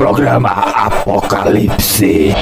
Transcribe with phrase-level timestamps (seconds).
[0.00, 2.32] Programa Apocalipse.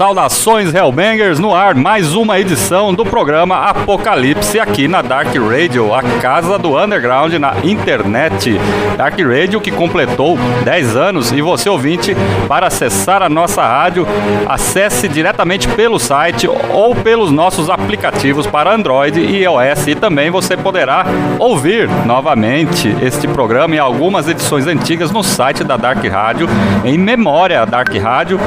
[0.00, 6.02] Saudações Hellbangers no ar, mais uma edição do programa Apocalipse aqui na Dark Radio, a
[6.22, 8.58] casa do underground na internet.
[8.96, 12.16] Dark Radio que completou 10 anos e você ouvinte,
[12.48, 14.06] para acessar a nossa rádio,
[14.48, 20.56] acesse diretamente pelo site ou pelos nossos aplicativos para Android e iOS e também você
[20.56, 21.04] poderá
[21.38, 26.48] ouvir novamente este programa e algumas edições antigas no site da Dark Radio,
[26.86, 28.40] em memória Dark Radio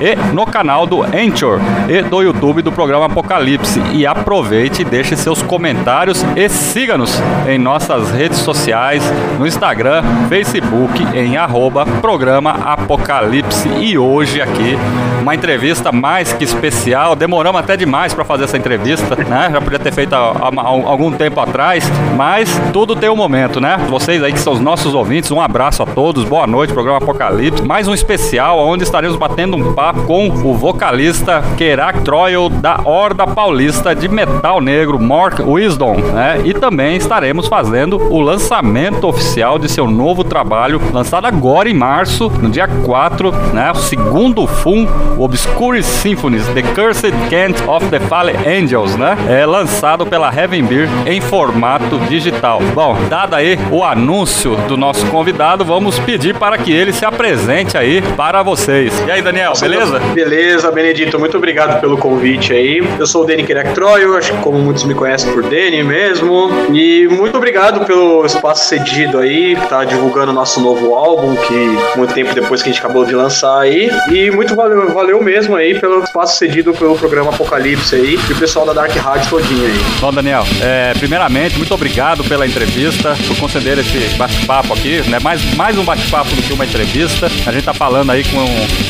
[0.00, 3.80] e no canal do Anchor e do YouTube do programa Apocalipse.
[3.92, 9.02] E aproveite e deixe seus comentários e siga-nos em nossas redes sociais,
[9.38, 13.68] no Instagram, Facebook, em arroba programa Apocalipse.
[13.80, 14.76] E hoje aqui,
[15.20, 17.16] uma entrevista mais que especial.
[17.16, 19.48] Demoramos até demais para fazer essa entrevista, né?
[19.50, 21.84] Já podia ter feito há, há algum tempo atrás,
[22.16, 23.78] mas tudo tem um momento, né?
[23.88, 27.62] Vocês aí que são os nossos ouvintes, um abraço a todos, boa noite, programa Apocalipse.
[27.62, 33.26] Mais um especial onde estaremos batendo um papo com o vocalista Kerak Troil da Horda
[33.26, 36.40] Paulista de Metal Negro, Mark Wisdom, né?
[36.44, 42.30] E também estaremos fazendo o lançamento oficial de seu novo trabalho, lançado agora em março,
[42.40, 43.70] no dia 4, né?
[43.72, 44.88] O segundo FUM,
[45.18, 49.16] Obscure Symphonies, The Cursed Cant of the Fallen Angels, né?
[49.28, 52.60] É lançado pela Heaven Beer em formato digital.
[52.74, 57.76] Bom, dado aí o anúncio do nosso convidado, vamos pedir para que ele se apresente
[57.76, 58.92] aí para vocês.
[59.06, 59.75] E aí, Daniel, beleza?
[60.14, 62.82] Beleza, Benedito, muito obrigado pelo convite aí.
[62.98, 66.50] Eu sou o Dani Kerectroio, acho que como muitos me conhecem por Dani mesmo.
[66.72, 71.96] E muito obrigado pelo espaço cedido aí, que tá divulgando o nosso novo álbum, que
[71.96, 73.90] muito tempo depois que a gente acabou de lançar aí.
[74.10, 78.36] E muito valeu, valeu mesmo aí pelo espaço cedido pelo programa Apocalipse aí e o
[78.36, 79.78] pessoal da Dark Rádio todinho aí.
[80.00, 85.18] Bom, Daniel, é, primeiramente, muito obrigado pela entrevista, por conceder esse bate-papo aqui, né?
[85.22, 87.26] Mais, mais um bate-papo do que uma entrevista.
[87.46, 88.44] A gente tá falando aí com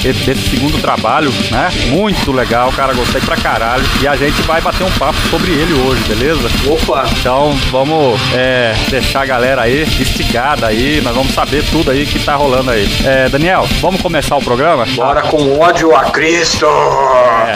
[0.09, 1.69] esse, desse segundo trabalho, né?
[1.89, 3.85] Muito legal, cara, gostei pra caralho.
[4.01, 6.49] E a gente vai bater um papo sobre ele hoje, beleza?
[6.67, 7.05] Opa!
[7.19, 12.19] Então vamos é, deixar a galera aí instigada aí, nós vamos saber tudo aí que
[12.19, 12.89] tá rolando aí.
[13.05, 14.85] É, Daniel, vamos começar o programa?
[14.95, 16.67] Bora com ódio a Cristo!
[16.67, 17.55] É,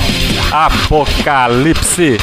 [0.53, 2.19] Apocalipse!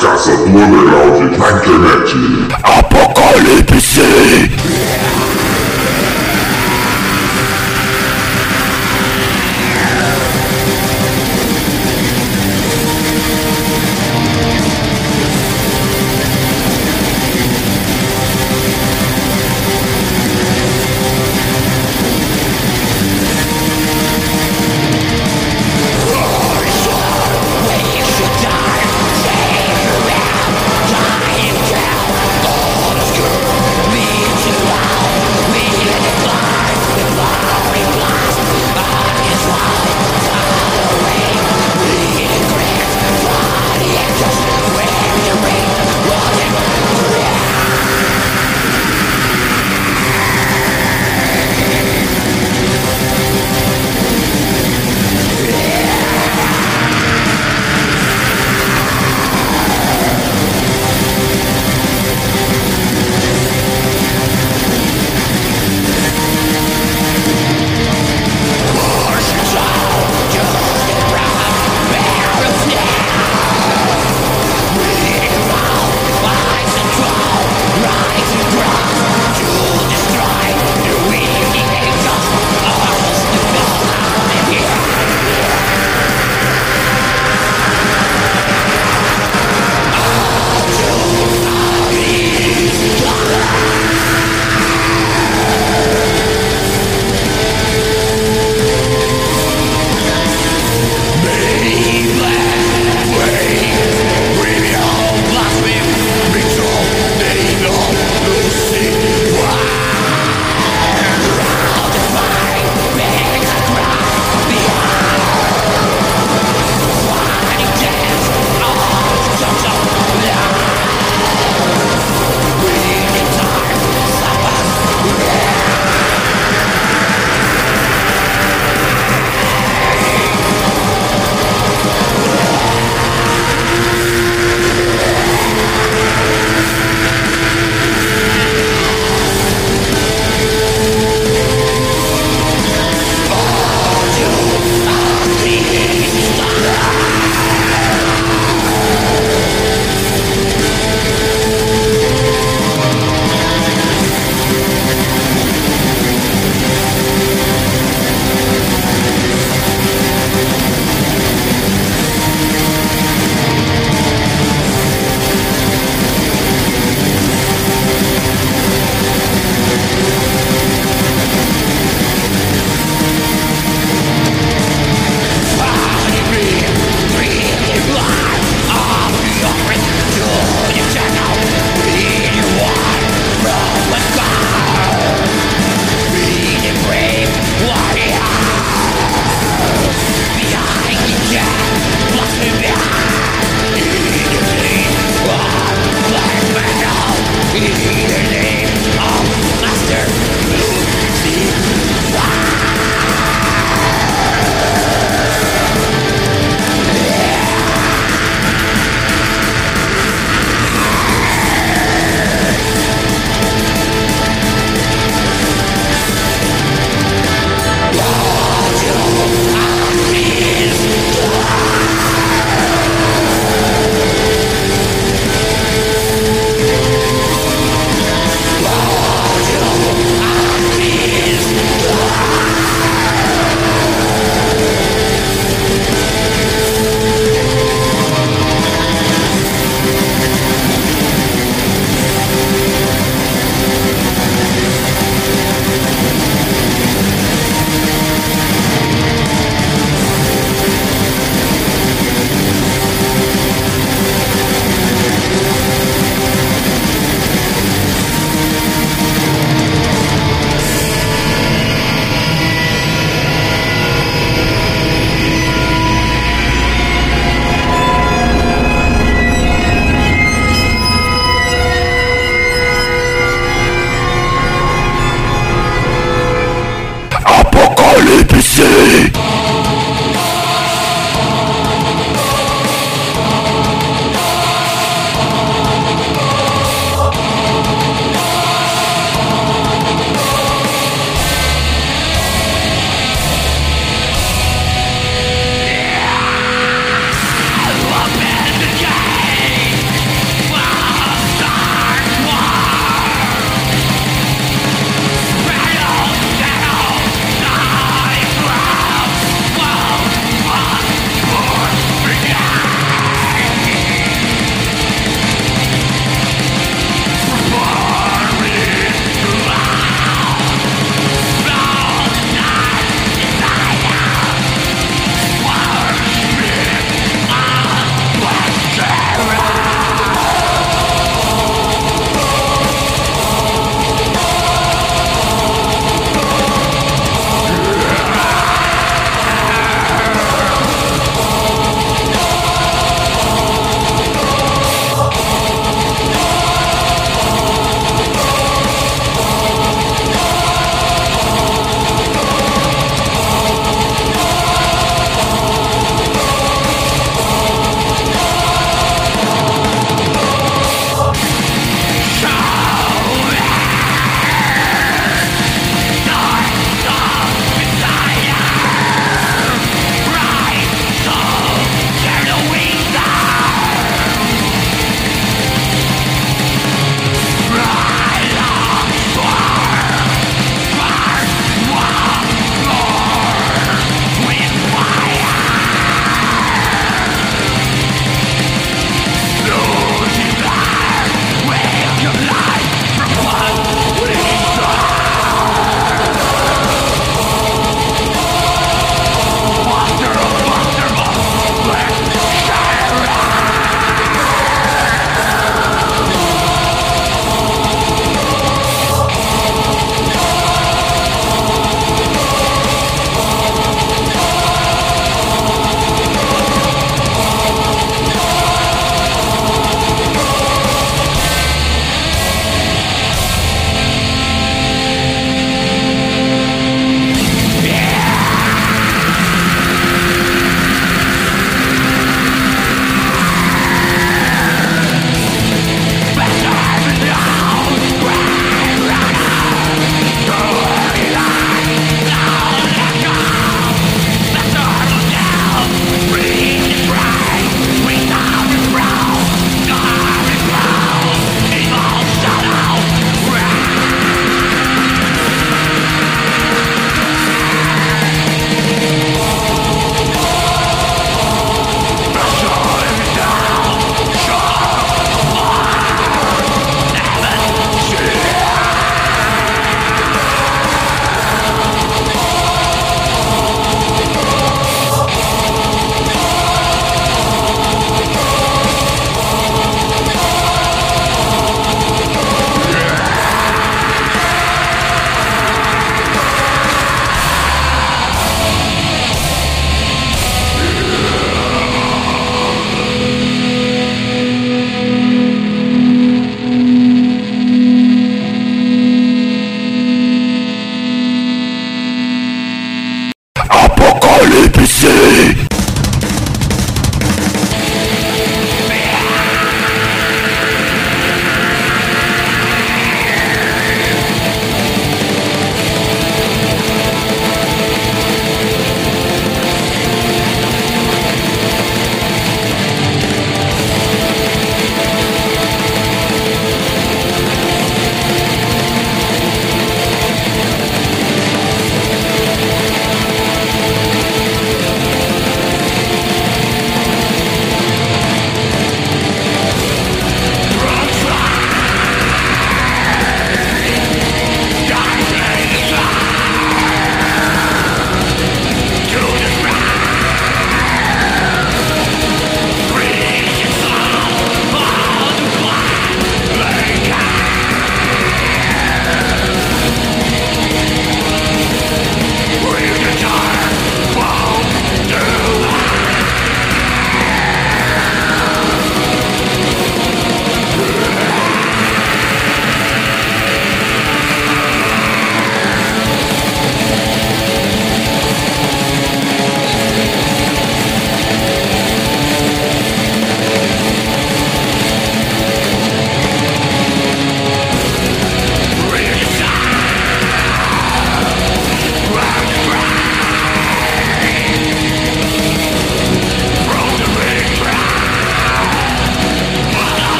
[0.00, 2.00] Casa do underground na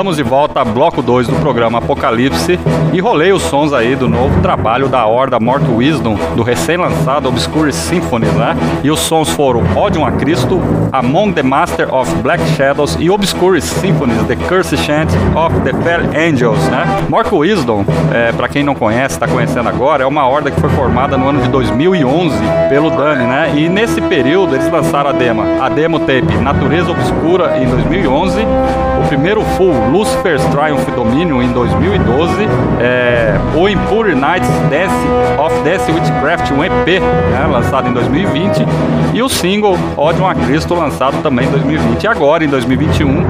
[0.00, 2.58] Estamos de volta bloco 2 do programa Apocalipse
[2.90, 7.70] e rolei os sons aí do novo trabalho da Horda Mort Wisdom, do recém-lançado Obscure
[7.70, 8.56] Symphonies, né?
[8.82, 10.58] E os sons foram Odium a Cristo,
[10.90, 16.00] Among the Master of Black Shadows e Obscure Symphonies, The Curse Chant of the Fell
[16.18, 17.04] Angels, né?
[17.10, 20.70] Mort Wisdom, é, para quem não conhece, está conhecendo agora, é uma horda que foi
[20.70, 22.38] formada no ano de 2011
[22.70, 23.52] pelo Dani, né?
[23.54, 28.89] E nesse período eles lançaram a demo, a demo tape Natureza Obscura em 2011 o
[29.10, 32.32] primeiro full Lucifer's Triumph Dominion em 2012,
[32.80, 34.94] é, o Impure Nights Dance
[35.36, 38.64] of Death Witchcraft, um EP, né, lançado em 2020,
[39.12, 42.04] e o single Odium a Cristo, lançado também em 2020.
[42.04, 43.26] E agora, em 2021,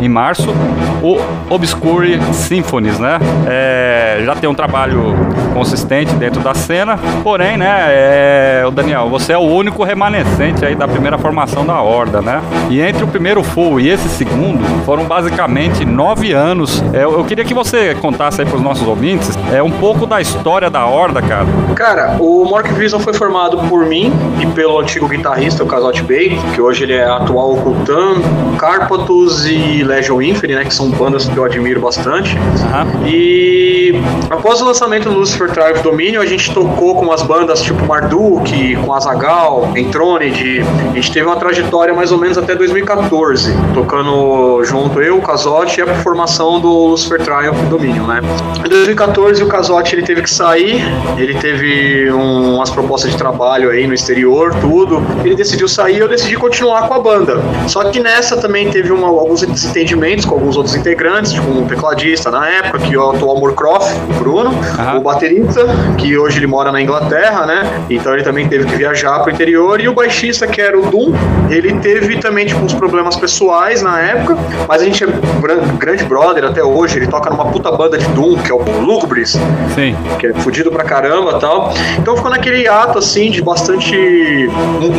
[0.00, 0.54] em março,
[1.02, 1.18] o
[1.52, 3.18] Obscure Symphonies, né?
[3.48, 5.14] É, já tem um trabalho
[5.52, 10.76] consistente dentro da cena, porém, né, é, o Daniel, você é o único remanescente aí
[10.76, 12.40] da primeira formação da Horda, né?
[12.70, 16.82] E entre o primeiro full e esse segundo, foram basicamente nove anos.
[16.92, 20.20] É, eu queria que você contasse aí para os nossos ouvintes é, um pouco da
[20.20, 21.46] história da Horda, cara.
[21.74, 26.38] Cara, o Mork Vision foi formado por mim e pelo antigo guitarrista, o Casote Bay,
[26.54, 28.20] que hoje ele é atual Ocultan,
[28.58, 32.36] Carpatus e Legion Inferi, né, que são bandas que eu admiro bastante.
[32.36, 33.06] Uhum.
[33.06, 33.94] E
[34.28, 38.76] após o lançamento do Lucifer Triumph Dominion, a gente tocou com as bandas tipo Marduk,
[38.76, 40.60] com Azagal, Entronid.
[40.90, 45.80] A gente teve uma trajetória mais ou menos até 2014, tocando junto eu, o Casote
[45.80, 48.20] e a formação do Lucifer Triumph Dominion, né?
[48.64, 50.82] Em 2014 o Casote ele teve que sair,
[51.16, 55.02] ele teve um, umas propostas de trabalho aí no exterior, tudo.
[55.24, 57.40] Ele decidiu sair, eu decidi continuar com a banda.
[57.66, 62.30] Só que nessa também teve uma, alguns desentendimentos com alguns outros integrantes, tipo um tecladista
[62.30, 64.50] na época, que é o atual Moorcroft, o Bruno,
[64.96, 65.66] o baterista,
[65.98, 67.84] que hoje ele mora na Inglaterra, né?
[67.88, 71.12] Então ele também teve que viajar pro interior, e o baixista, que era o Doom,
[71.50, 74.36] ele teve também tipo, uns problemas pessoais na época,
[74.68, 76.98] mas a gente é grande brother até hoje.
[76.98, 79.32] Ele toca numa puta banda de Doom, que é o Lugubris.
[79.74, 79.96] Sim.
[80.18, 81.72] Que é fudido pra caramba tal.
[81.98, 84.48] Então ficou naquele ato, assim, de bastante.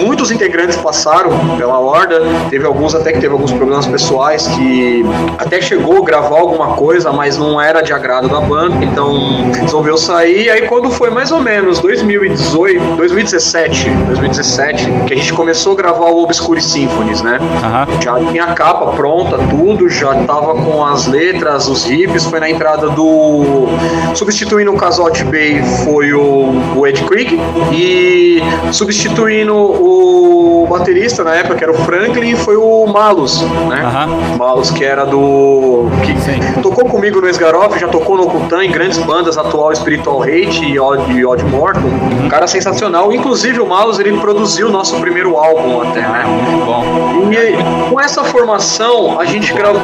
[0.03, 2.21] Muitos integrantes passaram pela horda.
[2.49, 5.05] Teve alguns até que teve alguns problemas pessoais que
[5.37, 8.83] até chegou a gravar alguma coisa, mas não era de agrado da banda.
[8.83, 10.49] Então resolveu sair.
[10.49, 16.05] Aí quando foi mais ou menos 2018, 2017, 2017, que a gente começou a gravar
[16.05, 17.39] o Obscure Symphonies, né?
[17.39, 18.01] Uhum.
[18.01, 22.49] Já tinha a capa pronta, tudo, já tava com as letras, os riffs, foi na
[22.49, 23.67] entrada do.
[24.13, 27.37] Substituindo o Casote Bay foi o, o Ed Creek
[27.71, 33.83] e substituindo o baterista na época, que era o Franklin, foi o Malus, né?
[33.83, 34.37] Uhum.
[34.37, 35.87] Malus, que era do.
[36.03, 36.61] que Sim.
[36.61, 40.79] tocou comigo no Esgaroff, já tocou no Kutan em grandes bandas, atual Spiritual Hate e
[40.79, 41.79] Odd, Odd Morton.
[41.81, 42.25] Uhum.
[42.25, 43.11] Um cara sensacional.
[43.11, 46.23] Inclusive o Malus ele produziu o nosso primeiro álbum até, né?
[46.25, 47.31] Muito bom.
[47.31, 49.74] E com essa formação, a gente gravou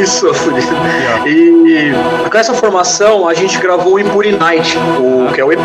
[0.00, 0.30] isso,
[1.26, 1.92] e
[2.28, 5.60] com essa formação a gente gravou o Impure Night, o, que é o EP.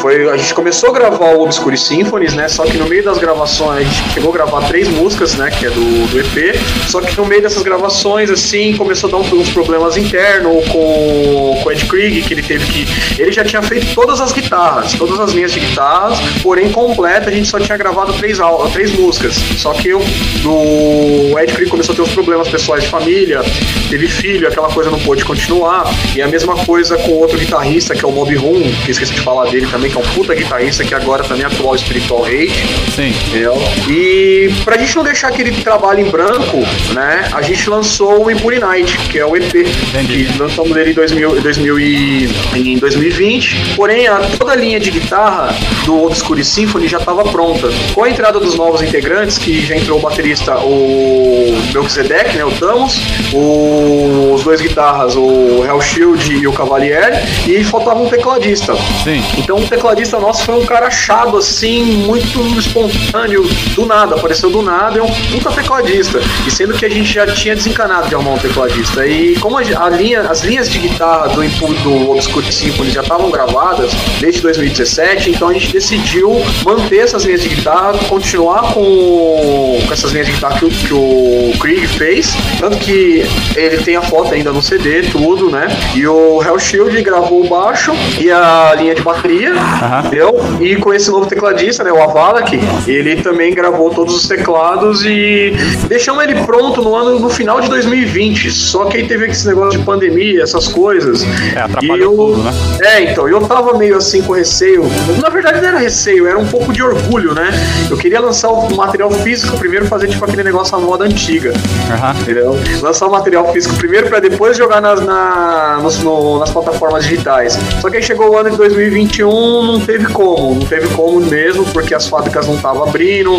[0.00, 2.48] Foi, a gente começou a gravar o Obscure Symphonies, né?
[2.48, 5.50] Só que no meio das gravações a gente chegou a gravar três músicas, né?
[5.50, 6.56] Que é do, do EP.
[6.88, 11.68] Só que no meio dessas gravações, assim, começou a dar uns problemas internos com, com
[11.68, 13.20] o Ed Krieg, que ele teve que.
[13.20, 17.32] Ele já tinha feito todas as guitarras, todas as linhas de guitarras, porém completa a
[17.32, 18.38] gente só tinha gravado três,
[18.72, 19.34] três músicas.
[19.56, 20.00] Só que eu,
[20.44, 23.40] o Ed Krieg começou a ter uns problemas pessoais família,
[23.88, 25.84] teve filho, aquela coisa não pôde continuar.
[26.14, 29.20] E a mesma coisa com outro guitarrista, que é o Mob Room, que esqueci de
[29.20, 32.66] falar dele também, que é um puta guitarrista que agora também é atual Spiritual Hate.
[32.94, 33.14] Sim.
[33.28, 33.56] Entendeu?
[33.88, 36.58] E pra gente não deixar aquele trabalho em branco,
[36.92, 39.54] né, a gente lançou o Impure Night, que é o EP.
[39.88, 40.24] Entendi.
[40.24, 43.74] Que lançamos ele em, 2000, 2000 e, em 2020.
[43.76, 47.68] Porém, a, toda a linha de guitarra do Obscure Symphony já estava pronta.
[47.94, 52.50] Com a entrada dos novos integrantes, que já entrou o baterista, o Melchizedek, né, o
[52.78, 53.00] Tamos,
[53.32, 58.76] o, os dois guitarras, o Hell Shield e o Cavalier, e faltava um tecladista.
[59.02, 59.20] Sim.
[59.36, 63.42] Então o tecladista nosso foi um cara achado assim, muito espontâneo,
[63.74, 66.20] do nada, apareceu do nada, é um puta tecladista.
[66.46, 69.04] E sendo que a gente já tinha desencanado de arrumar um tecladista.
[69.04, 71.48] E como a, a linha, as linhas de guitarra do
[71.82, 77.42] do Obscure Symphony já estavam gravadas desde 2017, então a gente decidiu manter essas linhas
[77.42, 82.34] de guitarra, continuar com, com essas linhas de guitarra que, o, que o Krieg fez,
[82.76, 83.24] que
[83.56, 85.68] ele tem a foto ainda no CD, tudo, né?
[85.94, 90.00] E o Hell Shield gravou o baixo e a linha de bateria, uhum.
[90.06, 90.36] entendeu?
[90.60, 95.52] E com esse novo tecladista, né, o Avalak, ele também gravou todos os teclados e
[95.88, 98.50] deixamos ele pronto no ano no final de 2020.
[98.50, 101.24] Só que aí teve esse negócio de pandemia, essas coisas.
[101.54, 102.52] É, atrapalhou E eu- tudo, né?
[102.82, 104.84] É, então, eu tava meio assim com receio.
[105.20, 107.50] Na verdade não era receio, era um pouco de orgulho, né?
[107.90, 111.52] Eu queria lançar o material físico primeiro fazer tipo aquele negócio à moda antiga.
[111.92, 112.14] Aham.
[112.20, 112.57] Entendeu?
[112.82, 117.58] Lançar o material físico primeiro pra depois jogar nas, na- nos- no- nas plataformas digitais.
[117.80, 121.64] Só que aí chegou o ano de 2021, não teve como, não teve como mesmo,
[121.66, 123.36] porque as fábricas não estavam abrindo,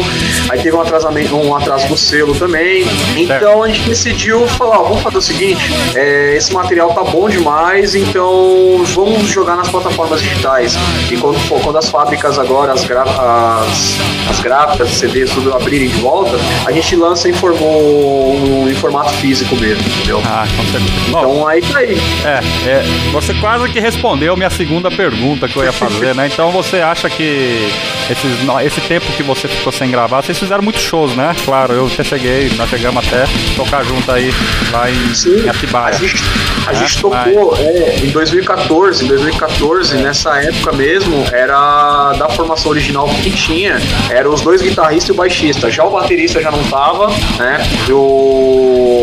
[0.50, 2.86] aí teve um atrasamento, um atraso do selo também.
[3.18, 5.64] Então a gente decidiu falar, ó, vamos fazer o seguinte,
[5.96, 10.76] é, esse material tá bom demais, então vamos jogar nas plataformas digitais.
[11.12, 13.98] E quando, quando as fábricas agora, as, gra- as,
[14.30, 19.56] as gráficas, CDs, tudo abrirem de volta, a gente lança em, formo- em formato físico
[19.56, 20.22] mesmo, entendeu?
[20.26, 20.94] Ah, com certeza.
[21.12, 21.98] Bom, Então aí tá aí.
[22.26, 26.28] É, é, você quase que respondeu minha segunda pergunta que eu ia fazer, né?
[26.32, 27.68] Então você acha que
[28.10, 28.32] esses,
[28.66, 31.36] esse tempo que você ficou sem gravar, vocês fizeram muitos shows, né?
[31.46, 34.34] Claro, eu até cheguei, nós chegamos até tocar junto aí
[34.72, 35.94] lá em, Sim, em a Atibaia.
[35.98, 36.24] gente,
[36.68, 39.04] a É, gente tocou é, em 2014.
[39.04, 43.78] Em 2014, nessa época mesmo, era da formação original que tinha,
[44.10, 45.70] eram os dois guitarristas e o baixista.
[45.72, 47.60] Já o baterista já não tava, né?
[47.88, 48.99] E, o-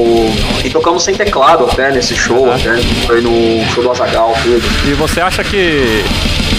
[0.65, 2.57] e tocamos sem teclado até nesse show, Aham.
[2.57, 2.77] até.
[3.07, 4.63] Foi no show do Azagal, tudo.
[4.89, 6.03] E você acha que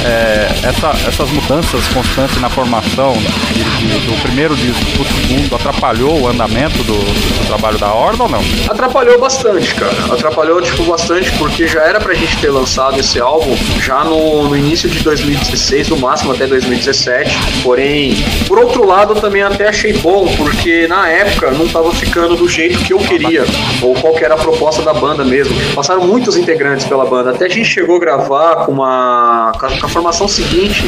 [0.05, 6.21] é, essa- essas mudanças constantes na formação de- de- do primeiro disco pro segundo atrapalhou
[6.21, 8.41] o andamento do, do trabalho da Horda ou não?
[8.69, 9.93] Atrapalhou bastante, cara.
[10.13, 14.55] Atrapalhou, tipo, bastante, porque já era pra gente ter lançado esse álbum já no, no
[14.57, 17.31] início de 2016, no máximo até 2017.
[17.63, 18.15] Porém,
[18.47, 22.47] por outro lado, eu também até achei bom, porque na época não tava ficando do
[22.47, 23.43] jeito que eu queria,
[23.81, 25.55] ou qual que era a proposta da banda mesmo.
[25.73, 29.51] Passaram muitos integrantes pela banda, até a gente chegou a gravar com uma.
[29.59, 30.83] com a, formação seguinte.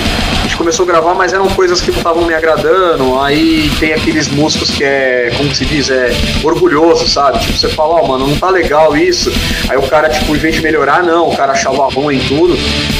[0.59, 3.17] Começou a gravar, mas eram coisas que não estavam me agradando.
[3.21, 6.11] Aí tem aqueles músicos que é, como que se diz, é
[6.43, 7.39] orgulhoso, sabe?
[7.39, 9.31] Tipo, você fala, ó, mano, não tá legal isso.
[9.69, 12.57] Aí o cara, tipo, em vez de melhorar, não, o cara achava ruim em tudo.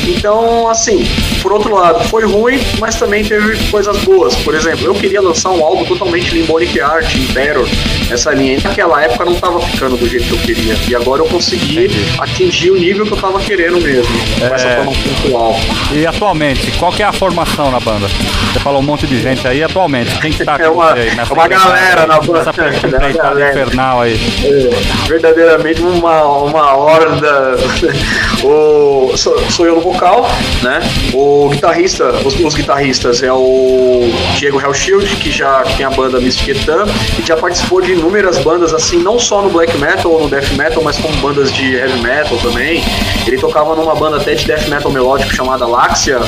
[0.08, 1.06] Então, assim,
[1.42, 4.36] por outro lado, foi ruim, mas também teve coisas boas.
[4.38, 7.68] Por exemplo, eu queria lançar um álbum totalmente Limbonic Art, em Terror,
[8.10, 8.58] essa linha.
[8.64, 10.76] Naquela época não tava ficando do jeito que eu queria.
[10.88, 12.06] E agora eu consegui Entendi.
[12.20, 14.76] atingir o nível que eu tava querendo mesmo, com essa É.
[14.78, 15.60] formação atual.
[15.94, 18.08] E atualmente, qual que é a formação na banda?
[18.08, 21.16] Você falou um monte de gente aí, atualmente, quem que tá É uma- você aí
[21.16, 22.52] nessa é uma galera na banda.
[22.58, 23.50] É uma empreitada galera.
[23.52, 24.20] infernal aí.
[24.46, 27.56] É, verdadeiramente uma, uma horda.
[28.44, 30.30] o, sou, sou eu no vocal,
[30.62, 30.80] né?
[31.14, 36.50] O guitarrista, os, os guitarristas é o Diego Hellshield, que já tem a banda Mystic
[36.50, 36.86] Etan,
[37.18, 40.50] e já participou de inúmeras bandas, assim, não só no black metal ou no death
[40.54, 42.84] metal, mas como bandas de heavy metal também.
[43.28, 46.20] Ele tocava numa banda até de death metal melódico chamada Laxia,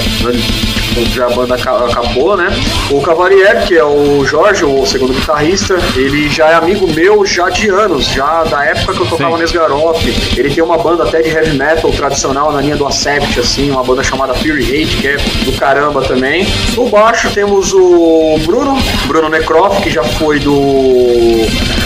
[1.13, 2.47] já a banda aca- acabou, né?
[2.89, 7.49] O Cavalier, que é o Jorge, o segundo guitarrista, ele já é amigo meu já
[7.49, 9.41] de anos, já da época que eu tocava Sim.
[9.41, 10.13] Nesgaroff.
[10.37, 13.83] Ele tem uma banda até de heavy metal tradicional na linha do Acept, assim, uma
[13.83, 16.47] banda chamada Fury Hate, que é do caramba também.
[16.75, 18.77] No baixo temos o Bruno,
[19.07, 20.51] Bruno Necroff, que já foi do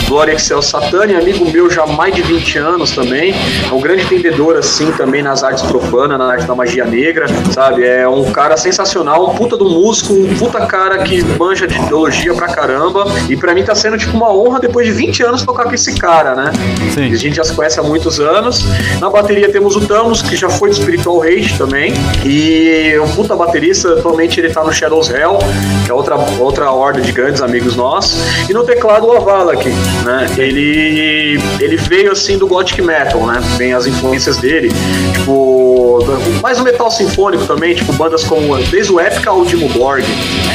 [0.07, 3.33] Glória Excel Satani, amigo meu já há mais de 20 anos também.
[3.69, 7.83] É um grande entendedor, assim, também nas artes profanas, na arte da magia negra, sabe?
[7.83, 12.33] É um cara sensacional, um puta do músico, um puta cara que manja de ideologia
[12.33, 13.05] pra caramba.
[13.27, 15.95] E pra mim tá sendo, tipo, uma honra depois de 20 anos tocar com esse
[15.95, 16.51] cara, né?
[16.93, 17.11] Sim.
[17.11, 18.63] A gente já se conhece há muitos anos.
[18.99, 21.93] Na bateria temos o Thanos, que já foi do Spiritual Rage também.
[22.23, 25.39] E é um puta baterista, atualmente ele tá no Shadows Hell,
[25.83, 28.19] que é outra, outra horda de grandes amigos nossos.
[28.49, 29.65] E no teclado o Avalak,
[30.03, 30.25] né?
[30.37, 33.41] Ele, ele veio assim do Gothic Metal, né?
[33.57, 34.69] Tem as influências dele.
[35.13, 35.99] Tipo,
[36.41, 40.03] mais o metal sinfônico também, tipo bandas como desde o Epica ao Dimo Borg.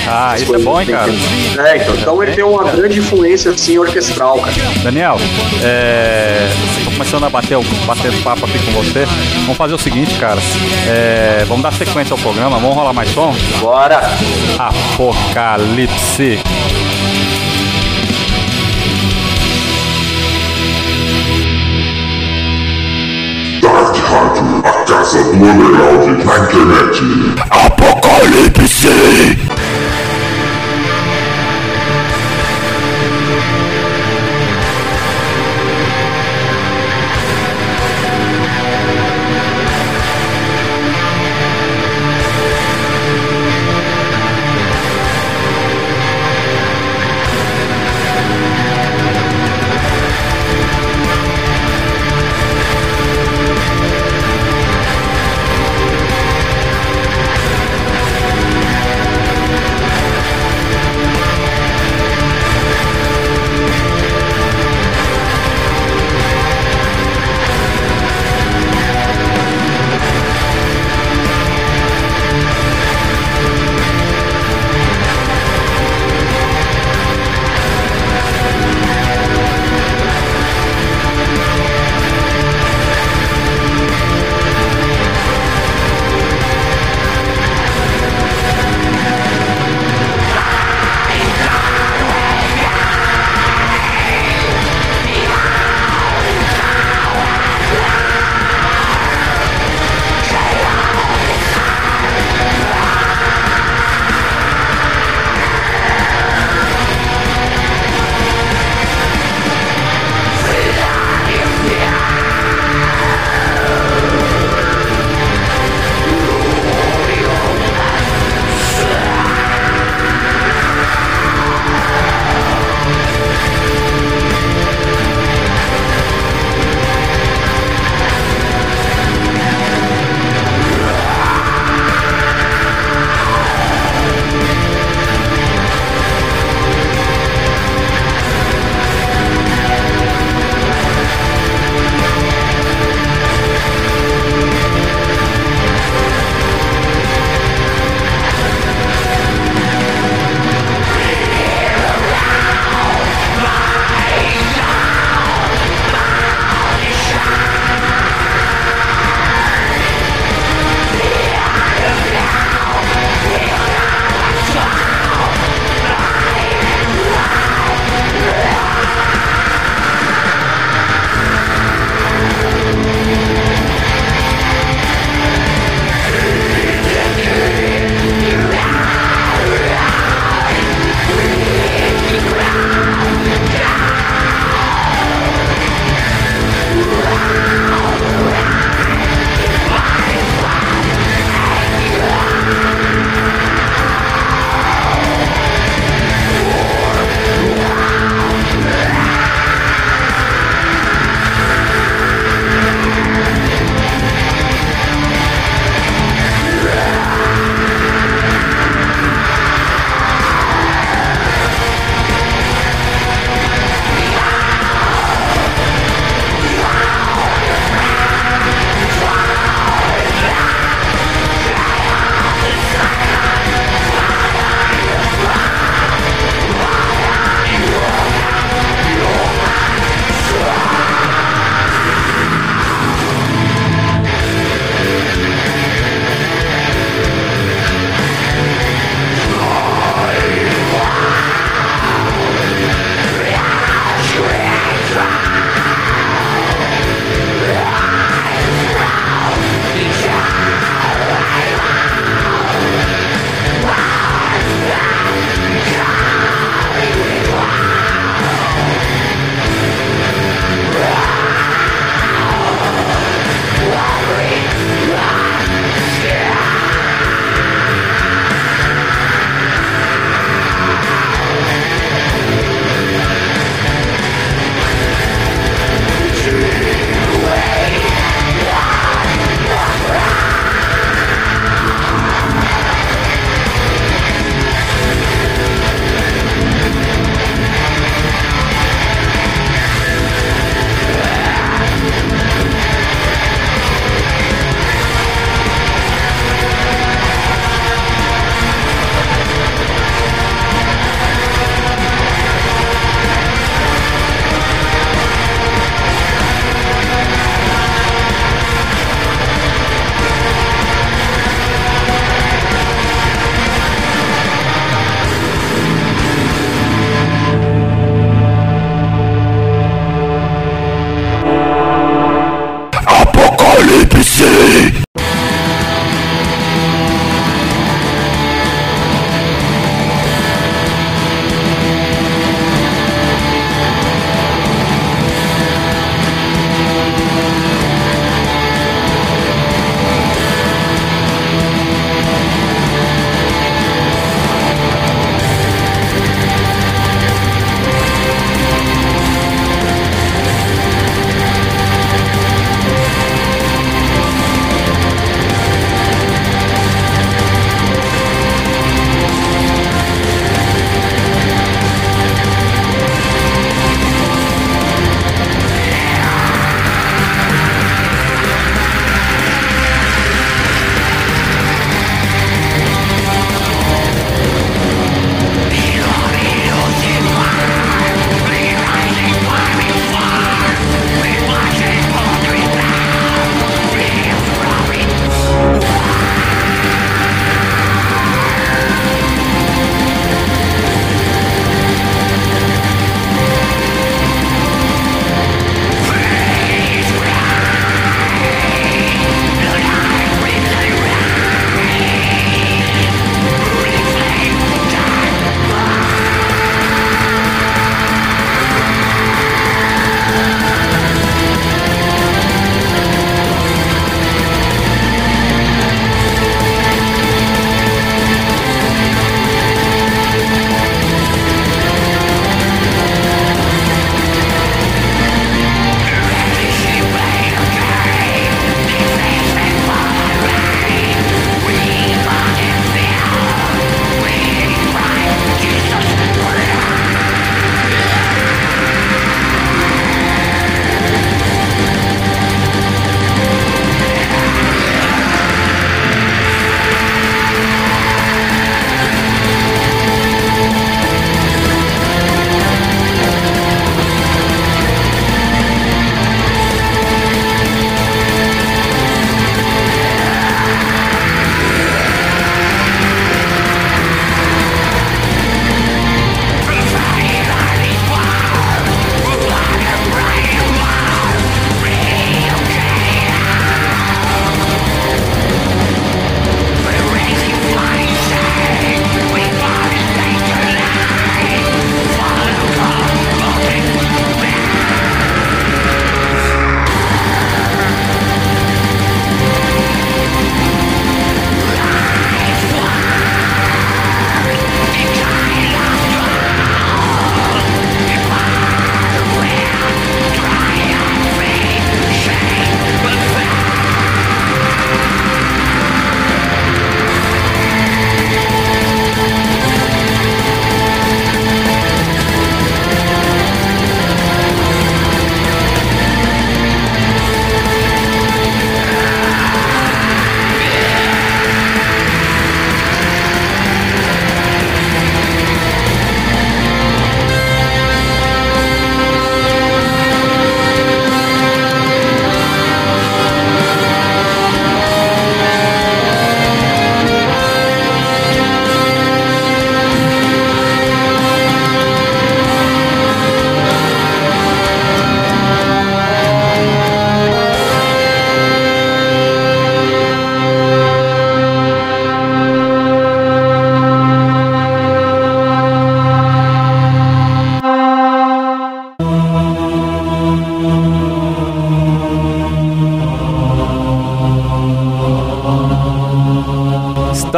[0.08, 1.10] Ah, isso é bom, hein, que cara?
[1.10, 1.64] tem.
[1.64, 4.52] É, então, então ele tem uma grande influência assim orquestral, cara.
[4.82, 5.16] Daniel,
[5.62, 6.48] é,
[6.84, 9.04] tô começando a bater, o- bater papo aqui com você.
[9.42, 10.38] Vamos fazer o seguinte, cara.
[10.88, 13.34] É, vamos dar sequência ao programa, vamos rolar mais som?
[13.60, 14.00] Bora!
[14.58, 16.38] Apocalipse.
[24.10, 27.00] Rádio, a casa do underground na internet.
[27.48, 28.88] Apocalipse!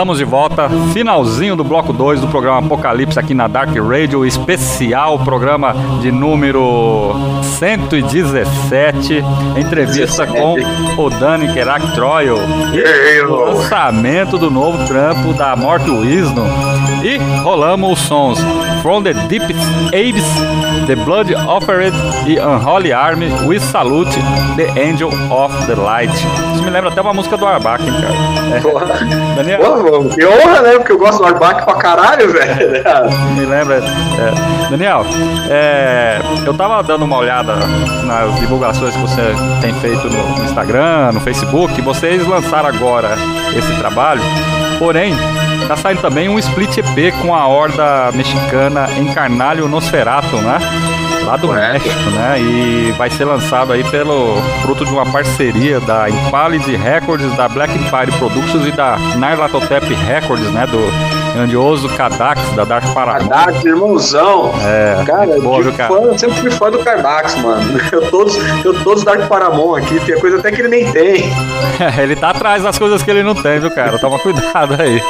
[0.03, 5.17] Estamos de volta, finalzinho do bloco 2 do programa Apocalipse aqui na Dark Radio, especial,
[5.21, 7.15] programa de número
[7.61, 9.23] 117,
[9.57, 10.57] entrevista com
[10.99, 12.35] o Dani Kerak Troil
[12.75, 16.49] e o lançamento do novo trampo da Morte Wisdom.
[17.03, 18.39] E rolamos os sons
[18.81, 19.45] From the Deep
[19.89, 20.25] Abyss,
[20.87, 21.93] The Blood Offered
[22.27, 24.11] e Unholy Army, We Salute
[24.57, 26.13] the Angel of the Light.
[26.55, 28.57] Isso me lembra até uma música do Arbach, hein, cara.
[28.57, 28.61] É.
[28.61, 28.87] Porra.
[29.37, 30.73] Daniel, Porra, que honra, né?
[30.75, 32.55] Porque eu gosto do Arbac pra caralho, velho.
[33.37, 33.77] me lembra.
[33.77, 34.71] é.
[34.71, 35.05] Daniel,
[35.51, 37.55] é, eu tava dando uma olhada
[38.05, 41.81] nas divulgações que você tem feito no Instagram, no Facebook.
[41.83, 43.17] Vocês lançaram agora
[43.57, 44.23] esse trabalho,
[44.79, 45.15] porém.
[45.69, 50.59] Tá saindo também um split EP com a horda mexicana Encarnalho Nosferatu, né?
[51.25, 51.73] Lá do Correto.
[51.73, 52.41] México, né?
[52.41, 57.73] E vai ser lançado aí pelo fruto de uma parceria da Impaled Records, da Black
[57.75, 60.67] Empire Productions e da Narlatotep Records, né?
[60.67, 60.81] Do
[61.35, 63.29] grandioso Kadax, da Dark Paramount.
[63.29, 64.53] Kardax, irmãozão.
[64.65, 65.93] É, Cara, boa, viu, cara?
[65.93, 67.63] fã, sempre fui fã do Kardax, mano.
[67.93, 71.25] Eu todos, eu todos Dark Paramount aqui, tem coisa até que ele nem tem.
[72.01, 73.99] ele tá atrás das coisas que ele não tem, viu, cara?
[73.99, 75.01] Toma cuidado aí.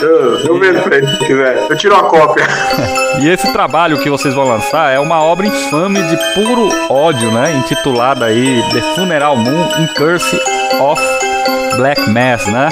[0.00, 1.66] Eu, eu vendo pra ele se quiser.
[1.70, 2.46] Eu tiro uma cópia.
[3.18, 7.50] E esse trabalho que vocês vão lançar é uma obra infame de puro ódio, né?
[7.56, 10.38] Intitulada aí The Funeral Moon in Curse
[10.78, 11.00] of
[11.78, 12.68] Black Mass, né?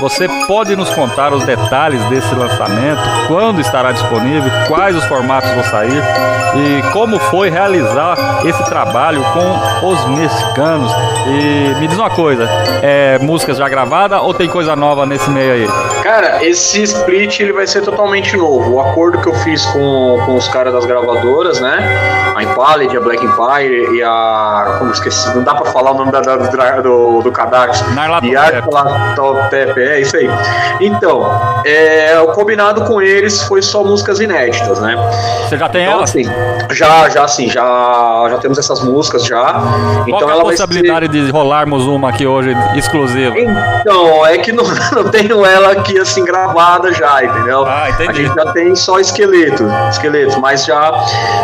[0.00, 5.64] Você pode nos contar os detalhes desse lançamento, quando estará disponível, quais os formatos vão
[5.64, 6.02] sair
[6.54, 10.92] e como foi realizar esse trabalho com os mexicanos.
[11.26, 12.46] E me diz uma coisa,
[12.82, 15.68] é música já gravada ou tem coisa nova nesse meio aí?
[16.02, 18.74] Cara, esse split ele vai ser totalmente novo.
[18.74, 21.78] O acordo que eu fiz com, com os caras das gravadoras, né?
[22.36, 24.76] A Impaled, a Black Empire e a.
[24.78, 25.34] Como esqueci?
[25.34, 27.32] Não dá pra falar o nome da, da- do, do.
[28.22, 30.28] E a Narlatotep, é isso aí.
[30.80, 31.30] Então,
[31.64, 34.96] é, o combinado com eles foi só músicas inéditas, né?
[35.48, 36.04] Você já tem Então, ela?
[36.04, 36.24] assim,
[36.72, 39.52] já, já assim, já, já temos essas músicas já.
[39.52, 40.66] Qual então é a ela vai ser.
[40.66, 43.34] possibilidade de rolarmos uma aqui hoje exclusiva?
[43.38, 47.64] Então, é que não, não tenho ela aqui assim gravada já, entendeu?
[47.66, 48.10] Ah, entendi.
[48.10, 50.92] A gente já tem só esqueleto, esqueletos, mas já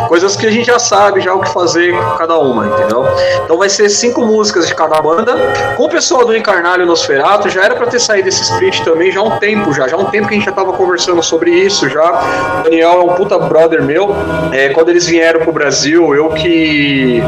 [0.08, 3.06] coisas que a gente já sabe já o que fazer com cada uma, entendeu?
[3.44, 5.34] Então vai ser cinco músicas de cada banda.
[5.76, 9.20] Com o pessoal do Encarnalho Nosferato, já era pra ter saído esse split também já
[9.20, 11.50] há um tempo já, já há um tempo que a gente já tava conversando sobre
[11.50, 12.60] isso já.
[12.60, 14.14] O Daniel é um puta brother meu.
[14.52, 17.22] É, quando eles vieram pro Brasil, eu que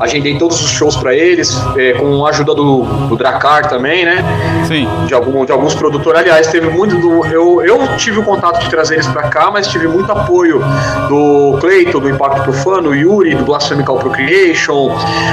[0.00, 4.24] agendei todos os shows pra eles, é, com a ajuda do, do Dracar também, né?
[4.66, 4.88] Sim.
[5.06, 6.20] de, algum, de alguns produtores.
[6.20, 7.24] Aliás, teve muito do.
[7.26, 10.62] Eu, eu tive o contato de trazer eles pra cá, mas tive muito apoio
[11.08, 14.90] do Cleiton, do Impacto Profano, Yuri, do Blasphemical Procreation,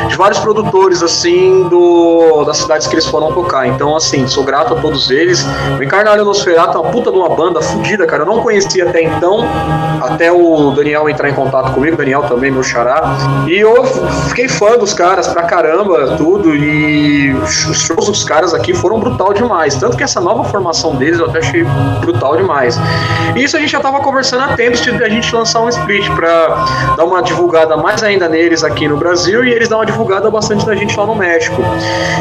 [0.07, 3.67] de vários produtores, assim, do, das cidades que eles foram tocar.
[3.67, 5.45] Então, assim, sou grato a todos eles.
[5.77, 8.23] O Encarnalho Nosferatu é uma puta de uma banda fodida, cara.
[8.23, 9.39] Eu não conhecia até então,
[10.01, 13.01] até o Daniel entrar em contato comigo, Daniel também, meu xará.
[13.47, 13.83] E eu
[14.29, 16.55] fiquei fã dos caras pra caramba, tudo.
[16.55, 19.75] E os shows dos caras aqui foram brutal demais.
[19.75, 21.63] Tanto que essa nova formação deles eu até achei
[21.99, 22.79] brutal demais.
[23.35, 26.09] E isso a gente já tava conversando há tempos de a gente lançar um split
[26.11, 30.29] pra dar uma divulgada mais ainda neles aqui no Brasil e eles dar uma divulgada
[30.29, 31.61] bastante da gente lá no México.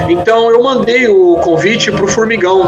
[0.08, 2.62] Então eu mandei o convite pro Formigão.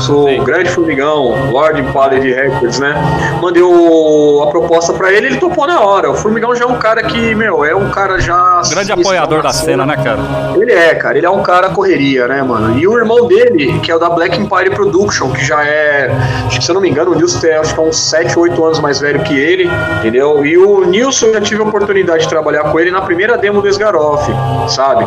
[0.00, 2.94] Sou o grande Formigão, Lord Impaled Records, né?
[3.40, 6.10] Mandei o- a proposta pra ele, ele topou na hora.
[6.10, 8.62] O Formigão já é um cara que, meu, é um cara já.
[8.68, 10.18] Grande apoiador da cena, né, cara?
[10.56, 12.78] Ele é, cara, ele é um cara correria, né, mano?
[12.78, 16.10] E o irmão dele, que é o da Black Empire Production, que já é,
[16.46, 18.38] acho que se eu não me engano, o Nilson é acho que é uns 7,
[18.38, 20.44] 8 anos mais velho que ele, entendeu?
[20.44, 23.60] E o Nilson eu já tive a oportunidade de trabalhar com ele na primeira demo
[23.62, 24.30] do Esgaroff,
[24.68, 25.04] sabe?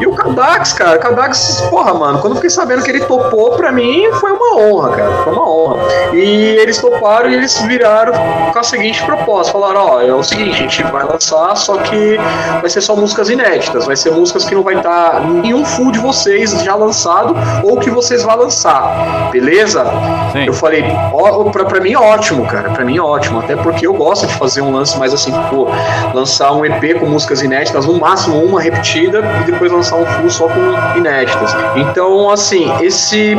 [0.00, 3.52] E o Kadax, cara, o Kadax, porra, mano, quando eu fiquei sabendo que ele topou,
[3.52, 3.83] pra mim
[4.20, 5.76] foi uma honra, cara, foi uma honra.
[6.12, 8.12] E eles toparam e eles viraram
[8.52, 12.18] com a seguinte proposta: falaram, ó, é o seguinte, a gente vai lançar, só que
[12.60, 15.98] vai ser só músicas inéditas, vai ser músicas que não vai estar nenhum full de
[15.98, 19.84] vocês já lançado ou que vocês vão lançar, beleza?
[20.32, 20.46] Sim.
[20.46, 23.86] Eu falei, ó, pra, pra mim é ótimo, cara, pra mim é ótimo, até porque
[23.86, 25.66] eu gosto de fazer um lance mais assim, pô,
[26.12, 30.30] lançar um EP com músicas inéditas, no máximo uma repetida, e depois lançar um full
[30.30, 31.54] só com inéditas.
[31.76, 33.36] Então, assim, esse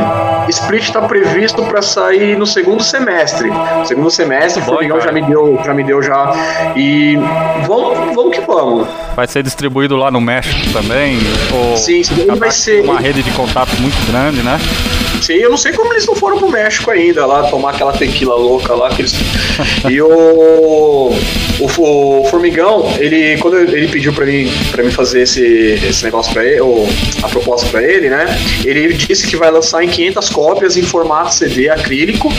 [0.50, 3.50] split tá previsto pra sair no segundo semestre.
[3.86, 6.74] Segundo semestre, o Bom, Formigão já me deu, já me deu já.
[6.76, 7.18] E
[7.66, 8.88] vamos, vamos que vamos.
[9.16, 11.18] Vai ser distribuído lá no México também?
[11.54, 12.82] Ou Sim, ele vai ser.
[12.84, 14.60] uma rede de contato muito grande, né?
[15.22, 18.36] Sim, eu não sei como eles não foram pro México ainda, lá tomar aquela tequila
[18.36, 18.90] louca lá.
[18.90, 19.14] Que eles...
[19.90, 21.12] e o.
[21.60, 26.34] o, o Formigão, ele, quando ele pediu pra mim, pra mim fazer esse, esse negócio
[26.34, 26.88] pra ele, ou
[27.24, 28.26] a proposta pra ele, né?
[28.64, 32.32] Ele disse que vai lançar em 500 cópias em formato CD acrílico,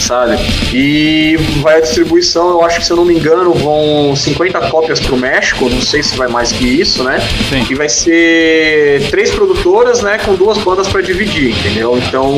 [0.00, 0.36] sabe?
[0.72, 5.00] E vai a distribuição, eu acho que se eu não me engano, vão 50 cópias
[5.00, 7.18] pro México, não sei se vai mais que isso, né?
[7.48, 7.66] Sim.
[7.70, 11.96] E vai ser três produtoras, né, com duas bandas pra dividir, entendeu?
[11.98, 12.32] Então,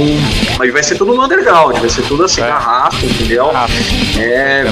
[0.59, 2.47] mas vai ser tudo no underground, vai ser tudo assim, É.
[2.49, 3.51] na raça, entendeu?
[3.55, 3.67] Ah,
[4.19, 4.65] É,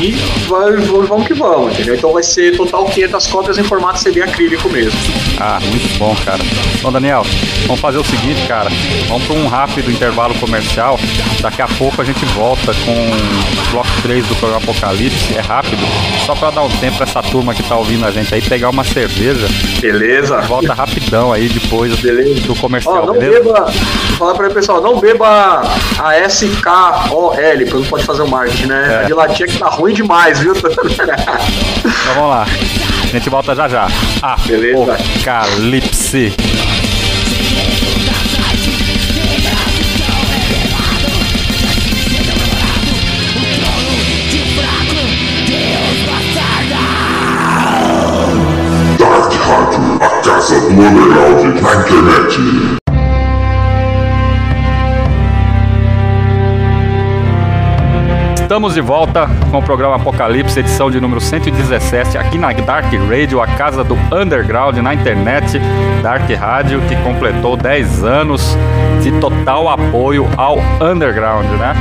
[0.00, 0.12] e
[0.48, 1.94] vai- vamos vamos que vamos, entendeu?
[1.94, 4.98] Então vai ser total 500 cópias em formato CD acrílico mesmo.
[5.38, 6.38] Ah, muito bom, cara.
[6.82, 7.24] Bom, Daniel,
[7.66, 8.70] vamos fazer o seguinte, cara.
[9.08, 10.98] Vamos para um rápido intervalo comercial.
[11.40, 15.34] Daqui a pouco a gente volta com o bloco 3 do programa Apocalipse.
[15.36, 15.82] É rápido,
[16.24, 18.70] só para dar um tempo pra essa turma que tá ouvindo a gente aí pegar
[18.70, 19.46] uma cerveja.
[19.80, 20.40] Beleza?
[20.42, 22.40] Volta rapidão aí depois Beleza.
[22.42, 23.40] do Ó, comercial, não beleza?
[23.42, 23.64] beba,
[24.08, 25.62] vou falar pra ele, pessoal, não beba
[25.98, 28.86] a SKOL, porque não pode fazer o marketing, né?
[28.88, 28.96] É.
[28.98, 30.54] A de latinha que tá ruim demais, viu?
[30.54, 32.46] Então vamos lá.
[33.04, 33.88] A gente volta já já.
[34.46, 34.94] Beleza.
[34.94, 36.32] Apocalipse.
[50.44, 52.38] Rádio, casa do underground na internet.
[58.42, 63.40] Estamos de volta com o programa Apocalipse, edição de número 117, aqui na Dark Radio,
[63.40, 65.58] a casa do underground na internet.
[66.02, 68.54] Dark Radio, que completou 10 anos
[69.02, 71.74] de total apoio ao underground, né?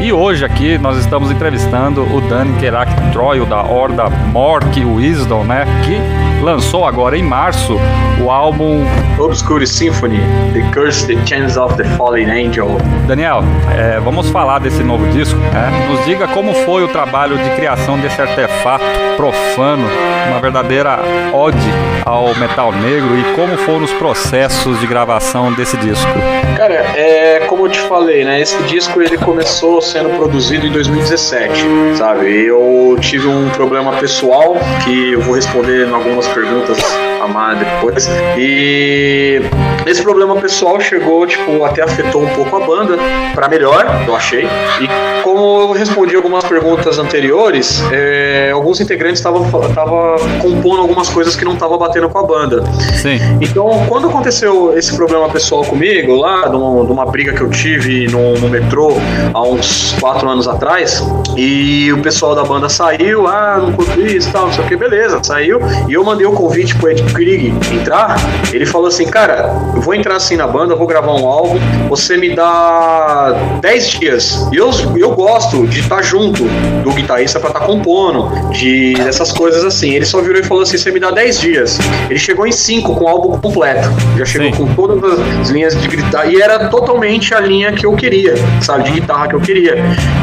[0.00, 5.64] E hoje aqui nós estamos entrevistando o Dani Kerak Troio da Horda Mork Wisdom, né?
[5.84, 7.78] Que lançou agora em março
[8.22, 8.84] o álbum
[9.18, 10.20] Obscure Symphony,
[10.52, 12.68] The Curse, The Chance of the Fallen Angel.
[13.06, 13.42] Daniel,
[13.76, 15.38] é, vamos falar desse novo disco.
[15.38, 15.88] né?
[15.90, 18.84] Nos diga como foi o trabalho de criação desse artefato
[19.16, 19.88] profano,
[20.28, 20.98] uma verdadeira
[21.32, 21.58] ode
[22.04, 26.10] ao metal negro e como foram os processos de gravação desse disco.
[26.56, 28.40] Cara, é como eu te falei, né?
[28.40, 31.64] Esse disco ele começou sendo produzido em 2017,
[31.96, 32.46] sabe?
[32.46, 36.78] Eu tive um problema pessoal que eu vou responder em algumas perguntas
[37.22, 38.08] a mais depois.
[38.36, 39.40] E
[39.86, 42.96] esse problema pessoal chegou, tipo, até afetou um pouco a banda
[43.34, 44.44] para melhor, eu achei.
[44.44, 51.34] E como eu respondi algumas perguntas anteriores, é, alguns integrantes estavam tava compondo algumas coisas
[51.36, 52.64] que não estavam batendo com a banda.
[53.00, 58.06] Sim, Então, quando aconteceu esse problema pessoal comigo, lá, de uma, briga que eu tive
[58.08, 58.92] no, no metrô
[59.32, 61.02] há uns quatro anos atrás,
[61.36, 64.68] e o pessoal da banda saiu, ah, não curto isso e tal, não sei o
[64.68, 68.16] que, beleza, saiu, e eu mandei o convite pro Ed Krieg entrar,
[68.52, 71.58] ele falou assim, cara, eu vou entrar assim na banda, vou gravar um álbum,
[71.88, 76.44] você me dá 10 dias, e eu, eu gosto de estar junto
[76.82, 80.76] do guitarrista pra estar compondo, de dessas coisas assim, ele só virou e falou assim,
[80.78, 84.50] você me dá 10 dias, ele chegou em 5 com o álbum completo, já chegou
[84.52, 84.56] Sim.
[84.56, 88.84] com todas as linhas de guitarra, e era totalmente a linha que eu queria, sabe,
[88.84, 89.76] de guitarra que eu queria,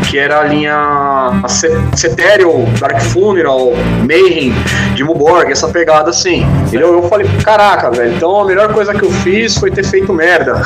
[0.10, 3.72] que era a linha Ce- Ceterial, Dark Funeral,
[4.08, 4.54] Mayhem,
[4.96, 6.94] de Muborg, essa pegada assim, entendeu?
[6.94, 10.62] Eu falei, caraca, velho, então a melhor coisa que eu fiz foi ter feito merda,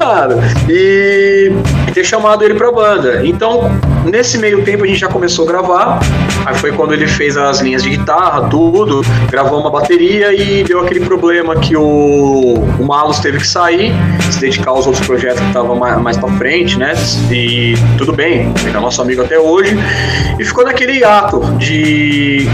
[0.68, 1.52] e,
[1.86, 3.24] e ter chamado ele pra banda.
[3.24, 3.70] Então,
[4.04, 6.00] nesse meio tempo a gente já começou a gravar,
[6.44, 10.80] aí foi quando ele fez as linhas de guitarra, tudo, gravou uma bateria e deu
[10.80, 13.92] aquele problema que o, o Malus teve que sair,
[14.30, 16.94] se dedicar aos outros projetos que estavam mais, mais pra frente, né?
[17.30, 19.76] E tudo bem, ele é nosso amigo até hoje.
[20.38, 22.46] E ficou naquele ato de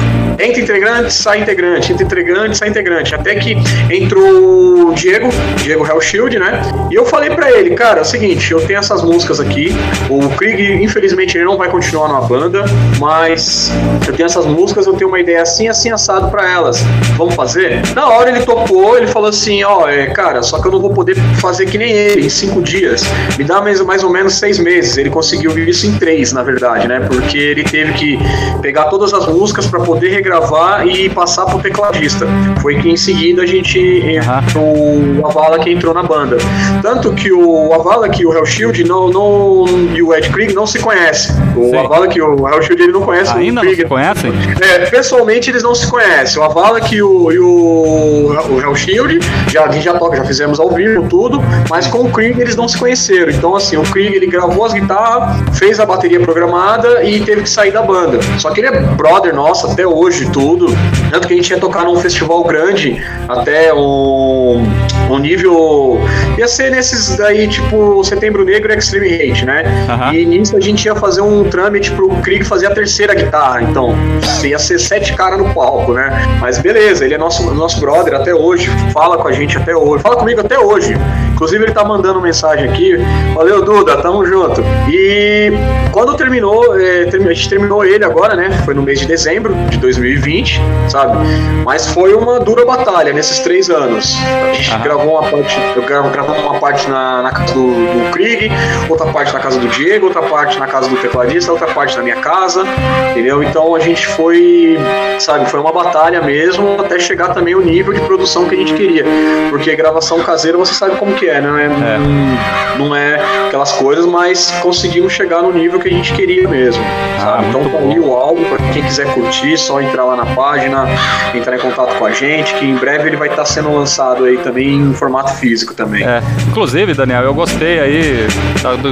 [0.42, 3.14] entra integrante, sai integrante, entra integrante, sai integrante.
[3.14, 3.56] Até que
[3.90, 5.28] entrou o Diego,
[5.62, 6.62] Diego Hellshield, né?
[6.90, 9.74] E eu falei pra ele, cara, é o seguinte, eu tenho essas músicas aqui.
[10.10, 12.64] O Krieg, infelizmente, ele não vai continuar na banda,
[12.98, 13.70] mas
[14.06, 16.82] eu tenho essas músicas, eu tenho uma ideia assim, assim, assado pra elas.
[17.16, 17.82] Vamos fazer?
[17.94, 20.92] Na hora ele topou, ele falou assim, ó, é, cara, só que eu não vou
[20.92, 23.02] poder fazer que nem ele, em cinco dias.
[23.38, 24.96] Me dá mais, mais ou menos seis meses.
[24.96, 27.00] Ele conseguiu isso em três, na verdade, né?
[27.00, 28.18] Porque ele teve que
[28.60, 32.26] pegar todas as músicas pra poder regravar e passar pro tecladista.
[32.60, 36.38] Foi que em seguida a gente entrou o Avala que entrou na banda.
[36.80, 40.78] Tanto que o Avala que o Hellshield não, não, e o Ed Krieg não se
[40.78, 41.34] conhecem.
[41.56, 41.76] O Sim.
[41.76, 43.82] Avala que o Hellshield ele não conhece ainda o não Krieg.
[43.82, 44.32] se conhecem?
[44.60, 46.40] É, pessoalmente eles não se conhecem.
[46.40, 51.06] O Avala que o, e o, o Hellshield já, já toca, já fizemos ao vivo
[51.08, 53.30] tudo, mas com o Krieg eles não se conheceram.
[53.30, 57.50] Então, assim, o Krieg ele gravou as guitarras, fez a bateria programada e teve que
[57.50, 58.18] sair da banda.
[58.38, 60.66] Só que ele é brother nosso até hoje, tudo.
[61.10, 64.64] Tanto que a gente ia tocar num festival grande, até um,
[65.10, 66.00] Um nível.
[66.38, 69.64] Ia ser nesses daí, tipo, Setembro Negro e Extreme Hate, né?
[69.88, 70.14] Aham.
[70.14, 73.62] E nisso a gente ia fazer um trâmite pro Krieg fazer a terceira guitarra.
[73.62, 73.94] Então,
[74.42, 76.10] ia ser sete caras no palco, né?
[76.40, 80.02] Mas beleza, ele é nosso, nosso brother até hoje, fala com a gente até hoje,
[80.02, 80.94] fala comigo até hoje.
[81.32, 82.96] Inclusive, ele tá mandando mensagem aqui.
[83.34, 84.62] Valeu, Duda, tamo junto.
[84.88, 85.52] E
[85.90, 88.50] quando terminou, é, a gente terminou ele agora, né?
[88.64, 91.18] Foi no mês de dezembro de 2020, sabe?
[91.64, 94.16] Mas foi uma dura batalha nesses três anos.
[94.50, 94.82] A gente Aham.
[94.82, 98.50] gravou uma parte, eu gravamos uma parte na, na casa do, do Krieg,
[98.88, 102.02] outra parte na casa do Diego, outra parte na casa do tecladista, outra parte na
[102.02, 102.64] minha casa,
[103.10, 103.42] entendeu?
[103.42, 104.78] Então a gente foi,
[105.18, 108.74] sabe, foi uma batalha mesmo até chegar também o nível de produção que a gente
[108.74, 109.04] queria.
[109.50, 111.64] Porque gravação caseira você sabe como que é, né?
[111.64, 112.78] É.
[112.78, 116.82] Não, não é aquelas coisas, mas conseguimos chegar no nível que a gente queria mesmo.
[117.20, 120.86] Ah, então tá aí o álbum, pra quem quiser curtir, só entrar lá na página,
[121.34, 124.38] entrar em contato com a gente, que em breve ele vai estar sendo lançado aí
[124.38, 126.02] também em formato físico também.
[126.04, 128.26] É, inclusive, Daniel, eu gostei aí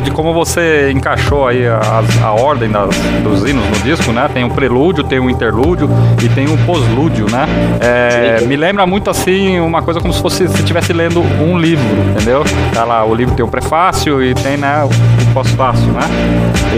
[0.03, 4.29] de como você encaixou aí a, a ordem das- dos hinos no disco, né?
[4.33, 5.89] Tem um prelúdio, tem um interlúdio
[6.23, 7.47] e tem um poslúdio, né?
[7.81, 11.85] É, me lembra muito assim uma coisa como se fosse se estivesse lendo um livro,
[12.15, 12.43] entendeu?
[12.75, 16.01] Tá lá, o livro tem o prefácio e tem né, o, o pós-fácio, né?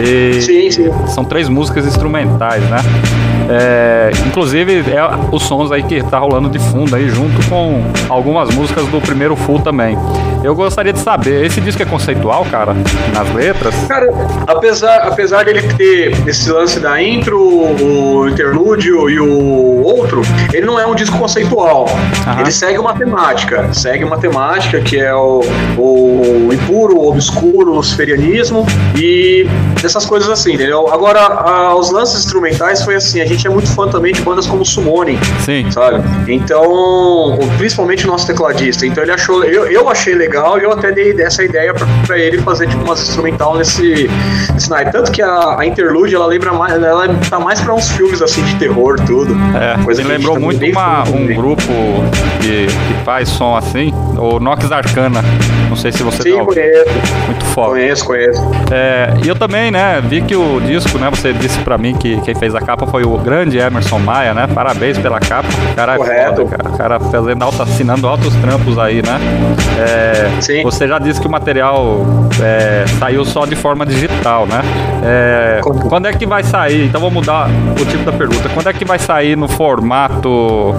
[0.05, 1.07] E Sim, sim.
[1.09, 2.79] são três músicas instrumentais, né?
[3.51, 8.49] É, inclusive, é os sons aí que tá rolando de fundo aí, junto com algumas
[8.55, 9.99] músicas do primeiro full também.
[10.43, 12.75] Eu gostaria de saber, esse disco é conceitual, cara?
[13.13, 13.75] Nas letras?
[13.87, 14.07] Cara,
[14.47, 20.23] apesar, apesar dele ter esse lance da intro, o interlúdio e o outro,
[20.53, 21.87] ele não é um disco conceitual.
[22.27, 22.41] Aham.
[22.41, 23.69] Ele segue uma temática.
[23.73, 25.43] Segue uma temática que é o,
[25.79, 28.67] o impuro, o obscuro, o luciferianismo
[28.97, 29.47] e
[29.85, 30.89] essas coisas assim, entendeu?
[30.93, 34.47] Agora, a- os lances instrumentais foi assim, a gente é muito fã também de bandas
[34.47, 35.71] como Summoning, Sim.
[35.71, 36.03] sabe?
[36.29, 38.87] Então, principalmente o nosso tecladista.
[38.87, 42.19] Então ele achou, eu, eu achei legal e eu até dei essa ideia pra, pra
[42.19, 44.09] ele fazer tipo umas instrumental nesse,
[44.53, 44.69] nesse.
[44.91, 48.43] Tanto que a, a interlude ela lembra mais, ela tá mais pra uns filmes assim
[48.45, 49.35] de terror, tudo.
[49.57, 51.63] É, Coisa me lembrou muito uma- um grupo
[52.41, 55.23] que, que faz som assim, o Nox Arcana.
[55.73, 56.85] Não sei se você Sim, conheço,
[57.27, 57.71] Muito foda.
[57.71, 58.43] conheço, conheço.
[58.71, 62.21] É, e eu também, né, vi que o disco, né, você disse pra mim que
[62.21, 64.47] quem fez a capa foi o grande Emerson Maia, né?
[64.55, 65.49] Parabéns pela capa.
[65.75, 66.43] Cara, é Correto.
[66.47, 66.69] foda, cara.
[66.69, 69.19] O cara fazendo alto, assinando altos trampos aí, né?
[69.81, 70.63] É, Sim.
[70.63, 72.05] Você já disse que o material
[72.43, 74.61] é, saiu só de forma digital, né?
[75.03, 76.85] É, quando é que vai sair?
[76.85, 77.49] Então vou mudar
[77.81, 78.51] o tipo da pergunta.
[78.51, 80.75] Quando é que vai sair no formato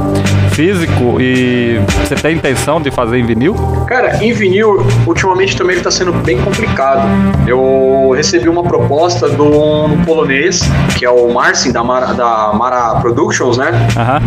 [0.53, 3.55] físico e você tem intenção de fazer em vinil?
[3.87, 7.07] Cara, em vinil, ultimamente também ele tá sendo bem complicado.
[7.47, 10.61] Eu recebi uma proposta de um polonês,
[10.97, 13.71] que é o Marcin, da Mara, da Mara Productions, né?
[13.97, 14.21] Aham.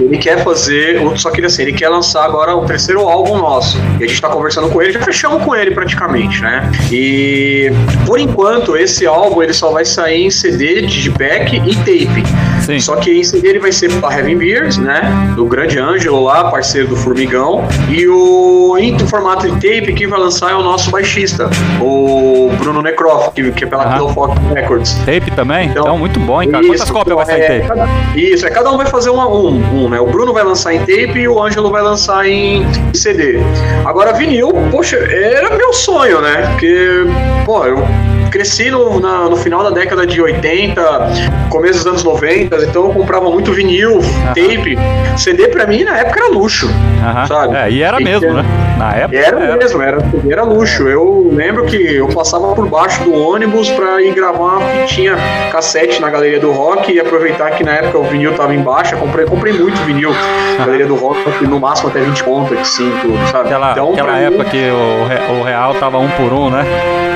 [0.00, 3.78] Ele quer fazer, só que assim, ele quer lançar agora o terceiro álbum nosso.
[3.98, 6.70] E a gente tá conversando com ele, já fechamos com ele praticamente, né?
[6.90, 7.70] E
[8.06, 12.24] por enquanto, esse álbum ele só vai sair em CD, digipack e tape.
[12.70, 12.80] Sim.
[12.80, 15.02] Só que em CD ele vai ser para Heaven Beers, né?
[15.36, 17.64] Do grande Ângelo lá, parceiro do Formigão.
[17.88, 21.50] E o em formato de tape que vai lançar é o nosso baixista,
[21.80, 23.90] o Bruno Necroff, que, que é pela.
[23.94, 24.94] Kill Fox Records.
[25.04, 25.68] Tape também?
[25.68, 26.64] Então, Então, muito bom, hein, cara?
[26.64, 27.68] Quantas Isso, cópias vai sair é, tape?
[27.68, 29.98] cada- Isso, é cada um vai fazer uma, um, um, né?
[30.00, 32.64] O Bruno vai lançar em tape e o Ângelo vai lançar em
[32.94, 33.38] CD.
[33.84, 36.46] Agora, vinil, poxa, era meu sonho, né?
[36.52, 37.04] Porque,
[37.44, 37.78] pô, eu
[38.40, 40.80] cresci no, na- no final da década de 80,
[41.50, 44.78] começo dos anos 90, então eu comprava muito vinil, tape.
[45.18, 46.66] CD pra mim na época era luxo,
[47.28, 47.54] sabe?
[47.54, 48.44] É, e era E mesmo, que- né?
[48.78, 49.98] Na época Era mesmo, era,
[50.30, 50.88] era luxo.
[50.88, 55.16] Eu lembro que eu passava por baixo do ônibus pra ir gravar uma fitinha
[55.52, 58.96] cassete na Galeria do Rock e aproveitar que na época o vinil tava em baixa.
[58.96, 60.12] Comprei, comprei muito vinil
[60.58, 62.96] na Galeria do Rock, no máximo até 20 conto, 25,
[63.30, 63.48] sabe?
[63.48, 66.64] Aquela, então, aquela pra mim, época que o, o real tava um por um, né?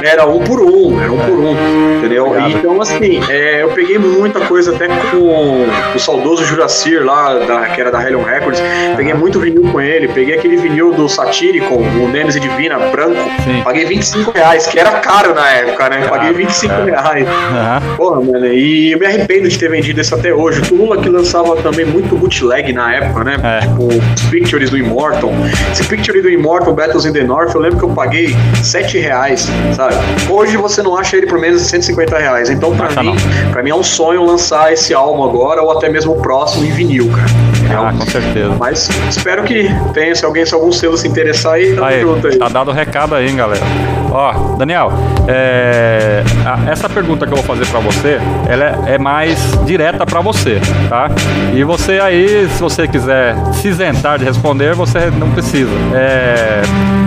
[0.04, 2.26] era um por um, era um por um, entendeu?
[2.26, 2.58] Obrigado.
[2.58, 7.80] Então, assim, é, eu peguei muita coisa até com o saudoso Juracir lá, da, que
[7.80, 8.62] era da Hellion Records.
[8.96, 13.20] Peguei muito vinil com ele, peguei aquele vinil do Satyricon, o Nemesis Divina, branco.
[13.44, 13.62] Sim.
[13.62, 16.06] Paguei 25 reais, que era caro na época, né?
[16.08, 16.84] Paguei 25 é.
[16.84, 17.26] reais.
[17.26, 17.96] Aham.
[17.96, 20.60] Porra, mano, e eu me arrependo de ter vendido esse até hoje.
[20.60, 23.36] O Tula que lançava também muito bootleg na época, né?
[23.42, 23.60] É.
[23.60, 25.30] Tipo, os Pictures do Immortal.
[25.70, 29.48] Esse Picture do Immortal, Battles in the North, eu lembro que eu paguei 7 reais,
[29.74, 29.94] sabe?
[30.28, 32.50] Hoje você não acha ele por menos de 150 reais.
[32.50, 33.14] Então, pra Acha mim,
[33.44, 33.50] não.
[33.52, 36.70] pra mim é um sonho lançar esse álbum agora, ou até mesmo o próximo em
[36.70, 37.88] vinil, cara.
[37.88, 38.54] Ah, com certeza.
[38.58, 42.26] Mas espero que tenha, se alguém, se algum selo se interessar aí, tamo Aí, junto
[42.28, 42.36] aí.
[42.38, 43.64] tá dado o recado aí, hein, galera.
[44.12, 44.92] Ó, Daniel,
[45.26, 46.22] é,
[46.70, 50.60] essa pergunta que eu vou fazer pra você, ela é, é mais direta pra você,
[50.88, 51.10] tá?
[51.52, 55.70] E você aí, se você quiser se isentar de responder, você não precisa.
[55.94, 56.62] É,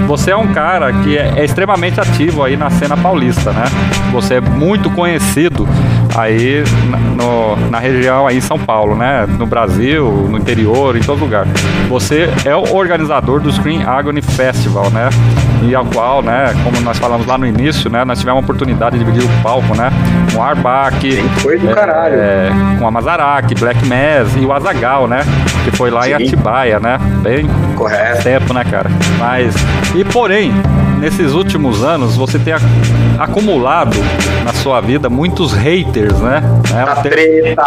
[0.06, 3.64] você é um cara que é, é extremamente ativo aí na cena paulista, né?
[4.12, 5.68] Você é muito conhecido
[6.16, 9.26] aí na, no- na região aí em São Paulo, né?
[9.38, 11.46] No Brasil, no interior, em todo lugar.
[11.90, 15.10] Você é o organizador do Screen Agony Festival, né?
[15.64, 18.98] E ao qual, né, como nós falamos lá no início, né, nós tivemos a oportunidade
[18.98, 19.92] de dividir o palco, né?
[20.32, 22.16] Com o Arbac, Foi do é, caralho.
[22.16, 25.22] é, com a Mazaraki, Black Mass e o Azagal, né?
[25.66, 26.24] Que foi lá em Sim.
[26.28, 26.98] Atibaia, né?
[27.22, 28.24] Bem Correto.
[28.24, 28.90] tempo, né, cara?
[29.20, 29.56] Mas.
[29.96, 30.54] E porém,
[31.00, 32.54] nesses últimos anos, você tem
[33.20, 33.98] acumulado
[34.44, 36.42] na sua vida muitos haters, né?
[36.76, 37.64] É, Tá tem- treta!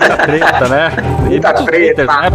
[0.00, 0.92] muita treta, né?
[0.96, 2.02] E Muita treta.
[2.02, 2.30] haters, né?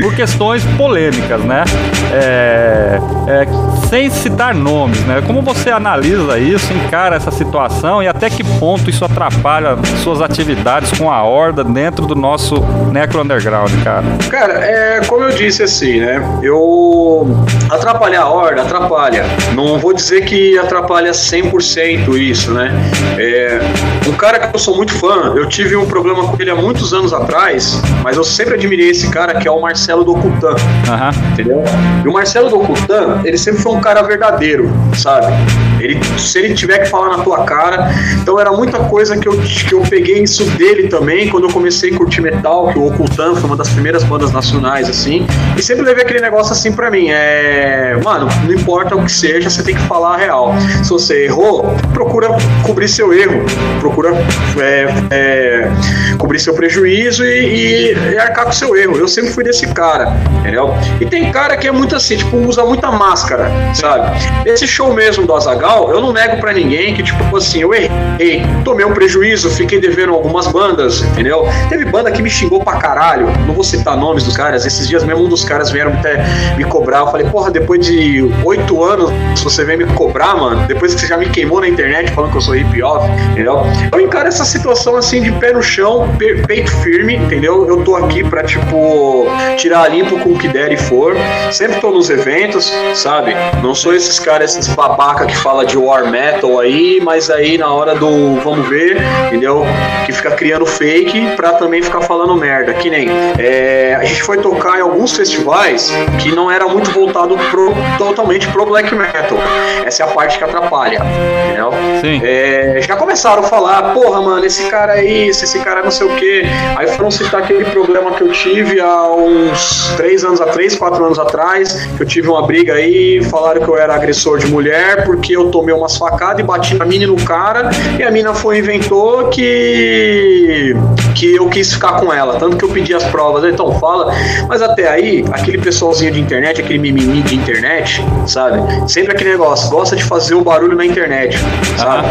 [0.00, 1.64] Por questões polêmicas, né?
[2.12, 3.46] É, é,
[3.88, 5.22] sem citar nomes, né?
[5.26, 10.96] Como você analisa isso, encara essa situação e até que ponto isso atrapalha suas atividades
[10.98, 12.60] com a horda dentro do nosso
[12.92, 14.04] Necro Underground, cara?
[14.30, 16.22] Cara, é como eu disse assim, né?
[16.42, 17.44] Eu.
[17.70, 19.24] Atrapalhar a horda, atrapalha.
[19.54, 22.70] Não vou dizer que atrapalha 100% isso, né?
[23.18, 23.58] É,
[24.06, 26.92] um cara que eu sou muito fã, eu tive um problema com ele há muitos
[26.92, 31.10] anos atrás, mas eu sempre admirei esse cara que é o Marcelo Docutan, Aham.
[31.32, 31.64] entendeu?
[32.04, 35.32] E o Marcelo Docutan, ele sempre foi um cara verdadeiro, sabe?
[35.80, 39.32] Ele, se ele tiver que falar na tua cara, então era muita coisa que eu,
[39.38, 43.34] que eu peguei isso dele também, quando eu comecei a curtir metal, que o Ocultan
[43.34, 45.26] foi uma das primeiras bandas nacionais, assim,
[45.56, 49.48] e sempre levei aquele negócio assim pra mim, é, mano, não importa o que seja,
[49.50, 50.54] você tem que falar a real.
[50.82, 52.28] Se você errou, procura
[52.64, 53.44] cobrir seu erro,
[53.80, 54.10] procura
[54.58, 55.70] é, é,
[56.18, 58.96] cobrir seu prejuízo e, e- arcar com seu erro.
[58.96, 60.74] Eu sempre fui desse cara, entendeu?
[61.00, 64.16] E tem cara que é muito assim, tipo, usa muita máscara, sabe?
[64.44, 65.34] Esse show mesmo do
[65.68, 70.14] Eu não nego pra ninguém que, tipo assim, eu errei, tomei um prejuízo, fiquei devendo
[70.14, 71.46] algumas bandas, entendeu?
[71.68, 75.04] Teve banda que me xingou pra caralho, não vou citar nomes dos caras, esses dias
[75.04, 76.24] mesmo um dos caras vieram até
[76.56, 80.66] me cobrar, eu falei, porra, depois de oito anos, se você vem me cobrar, mano,
[80.66, 83.02] depois que você já me queimou na internet falando que eu sou hip hop,
[83.32, 83.62] entendeu?
[83.92, 87.66] Eu encaro essa situação assim de pé no chão, pe- peito firme, entendeu?
[87.68, 91.14] Eu tô aqui pra, tipo, tirar limpo com o que der e for.
[91.50, 93.34] Sempre tô nos eventos, sabe?
[93.62, 97.72] Não sou esses caras, esses babaca que fala de war metal aí, mas aí na
[97.72, 98.96] hora do vamos ver,
[99.26, 99.64] entendeu?
[100.06, 102.74] Que fica criando fake pra também ficar falando merda.
[102.74, 105.90] Que nem é, a gente foi tocar em alguns festivais
[106.20, 109.38] que não era muito voltado pro, totalmente pro black metal.
[109.84, 111.00] Essa é a parte que atrapalha,
[111.46, 111.70] entendeu?
[112.00, 112.20] Sim.
[112.22, 115.90] É, já começaram a falar, porra, mano, esse cara é isso, esse cara é não
[115.90, 116.42] sei o quê.
[116.76, 121.04] Aí foram citar aquele problema que eu tive há uns três anos, há três, quatro
[121.04, 125.04] anos atrás, que eu tive uma briga aí, falaram que eu era agressor de mulher
[125.04, 128.34] porque eu tomei umas facadas e bati na mina e no cara, e a mina
[128.34, 130.74] foi e inventou que
[131.14, 134.14] que eu quis ficar com ela, tanto que eu pedi as provas, então fala,
[134.48, 138.60] mas até aí, aquele pessoalzinho de internet, aquele mimimi de internet, sabe?
[138.90, 141.36] Sempre aquele negócio, gosta de fazer o barulho na internet,
[141.76, 142.06] sabe?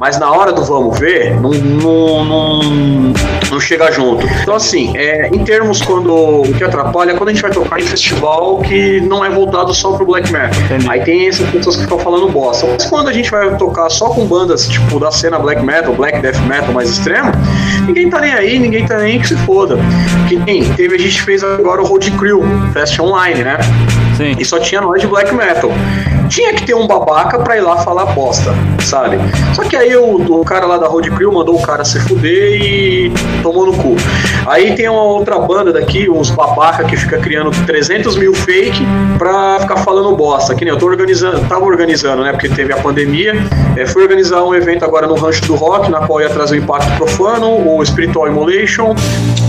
[0.00, 2.60] Mas na hora do vamos ver, não, não, não,
[3.50, 4.26] não chega junto.
[4.42, 7.80] Então, assim, é, em termos quando o que atrapalha é quando a gente vai tocar
[7.80, 10.60] em festival que não é voltado só pro black metal.
[10.64, 10.88] Entendi.
[10.88, 12.66] Aí tem essas pessoas que ficam falando bosta.
[12.82, 16.20] Mas quando a gente vai tocar só com bandas tipo da cena black metal, black
[16.20, 17.30] death metal mais extremo,
[17.86, 19.76] ninguém tá nem aí, ninguém tá nem que se foda.
[20.28, 23.56] Que nem teve, a gente fez agora o Road Crew, Fest Online, né?
[24.22, 24.36] Sim.
[24.38, 25.72] E só tinha nós de black metal.
[26.28, 29.18] Tinha que ter um babaca pra ir lá falar bosta, sabe?
[29.52, 32.62] Só que aí o, o cara lá da Road Crew mandou o cara se fuder
[32.62, 33.12] e
[33.42, 33.96] tomou no cu.
[34.46, 38.86] Aí tem uma outra banda daqui, uns babaca que fica criando 300 mil fake
[39.18, 40.54] pra ficar falando bosta.
[40.54, 42.30] Que nem eu tô organizando, tava organizando, né?
[42.30, 43.34] Porque teve a pandemia.
[43.76, 46.58] É, fui organizar um evento agora no Rancho do Rock, na qual ia trazer o
[46.58, 48.94] Impacto Profano, o Spiritual Emulation,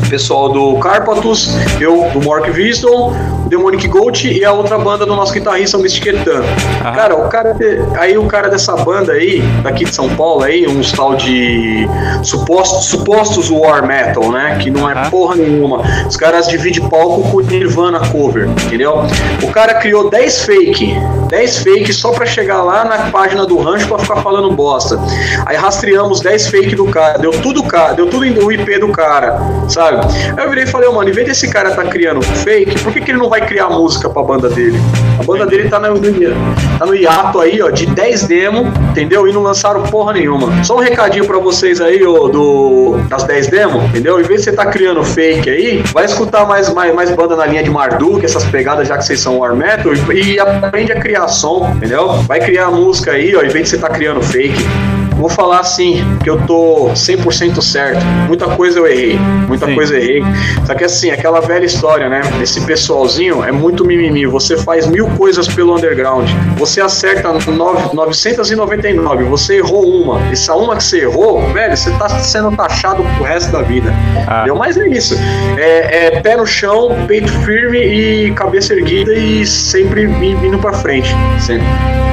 [0.05, 3.13] o pessoal do Carpatus, eu do Mork Wisdom,
[3.45, 6.41] o Demonic Gold e a outra banda do nosso guitarrista, o Mystic Etan.
[6.81, 6.93] Aham.
[6.95, 7.55] Cara, o cara
[7.97, 11.87] aí o cara dessa banda aí, daqui de São Paulo aí, uns tal de
[12.23, 14.57] supostos, supostos war metal, né?
[14.61, 15.09] Que não é Aham.
[15.09, 15.81] porra nenhuma.
[16.07, 19.03] Os caras dividem palco com o Nirvana cover, entendeu?
[19.43, 20.95] O cara criou 10 fake,
[21.29, 24.99] 10 fake só pra chegar lá na página do rancho pra ficar falando bosta.
[25.45, 29.39] Aí rastreamos 10 fake do cara, deu tudo cara, deu tudo o IP do cara,
[29.67, 29.97] sabe?
[30.37, 32.93] Aí eu virei e falei, "Ô, mano, em vez desse cara tá criando fake, por
[32.93, 34.77] que, que ele não vai criar música pra banda dele?
[35.19, 35.99] A banda dele tá no,
[36.79, 39.27] tá no hiato aí, ó, de 10 demo, entendeu?
[39.27, 40.63] E não lançaram porra nenhuma.
[40.63, 44.19] Só um recadinho pra vocês aí, ó, do, das 10 demo, entendeu?
[44.19, 47.45] Em vez de você tá criando fake aí, vai escutar mais, mais, mais banda na
[47.45, 50.99] linha de Marduk, essas pegadas já que vocês são war metal, e, e aprende a
[50.99, 52.13] criar som, entendeu?
[52.23, 54.63] Vai criar música aí, ó, em vez de você tá criando fake.
[55.23, 58.03] Vou falar assim, que eu tô 100% certo.
[58.27, 59.17] Muita coisa eu errei,
[59.47, 59.75] muita Sim.
[59.75, 60.21] coisa eu errei.
[60.65, 62.19] Só que assim, aquela velha história, né?
[62.41, 64.25] Esse pessoalzinho é muito mimimi.
[64.25, 66.29] Você faz mil coisas pelo underground.
[66.57, 70.19] Você acerta nove- 999, você errou uma.
[70.29, 73.93] Essa uma que você errou, velho, você tá sendo taxado pro resto da vida.
[74.27, 74.39] Ah.
[74.39, 74.55] Entendeu?
[74.57, 75.15] Mas é isso.
[75.57, 81.15] É, é pé no chão, peito firme e cabeça erguida e sempre indo pra frente.
[81.39, 81.65] Sempre.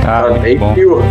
[0.07, 0.47] Ah, Sabe?
[0.47, 0.75] Aí bom.
[0.77, 1.03] eu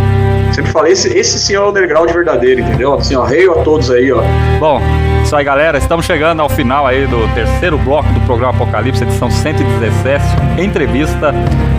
[0.52, 2.94] sempre falei, esse, esse sim é o underground verdadeiro, entendeu?
[2.94, 4.22] Assim, ó, rei a todos aí, ó.
[4.58, 4.80] Bom,
[5.22, 5.78] isso aí, galera.
[5.78, 10.24] Estamos chegando ao final aí do terceiro bloco do programa Apocalipse, edição 117,
[10.58, 11.32] entrevista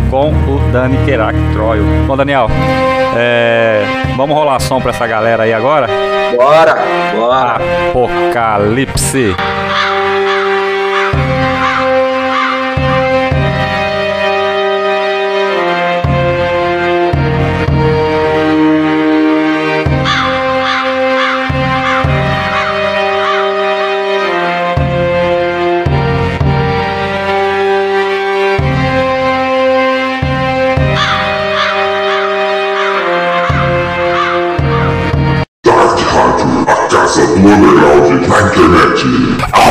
[0.09, 1.83] com o Dani Kerak Troio.
[2.05, 2.47] Bom, Daniel,
[3.15, 3.83] é,
[4.15, 5.87] vamos rolar som pra essa galera aí agora?
[6.35, 6.77] Bora,
[7.15, 7.59] bora.
[7.89, 9.35] Apocalipse.
[37.41, 39.70] Dark Rádio, a casa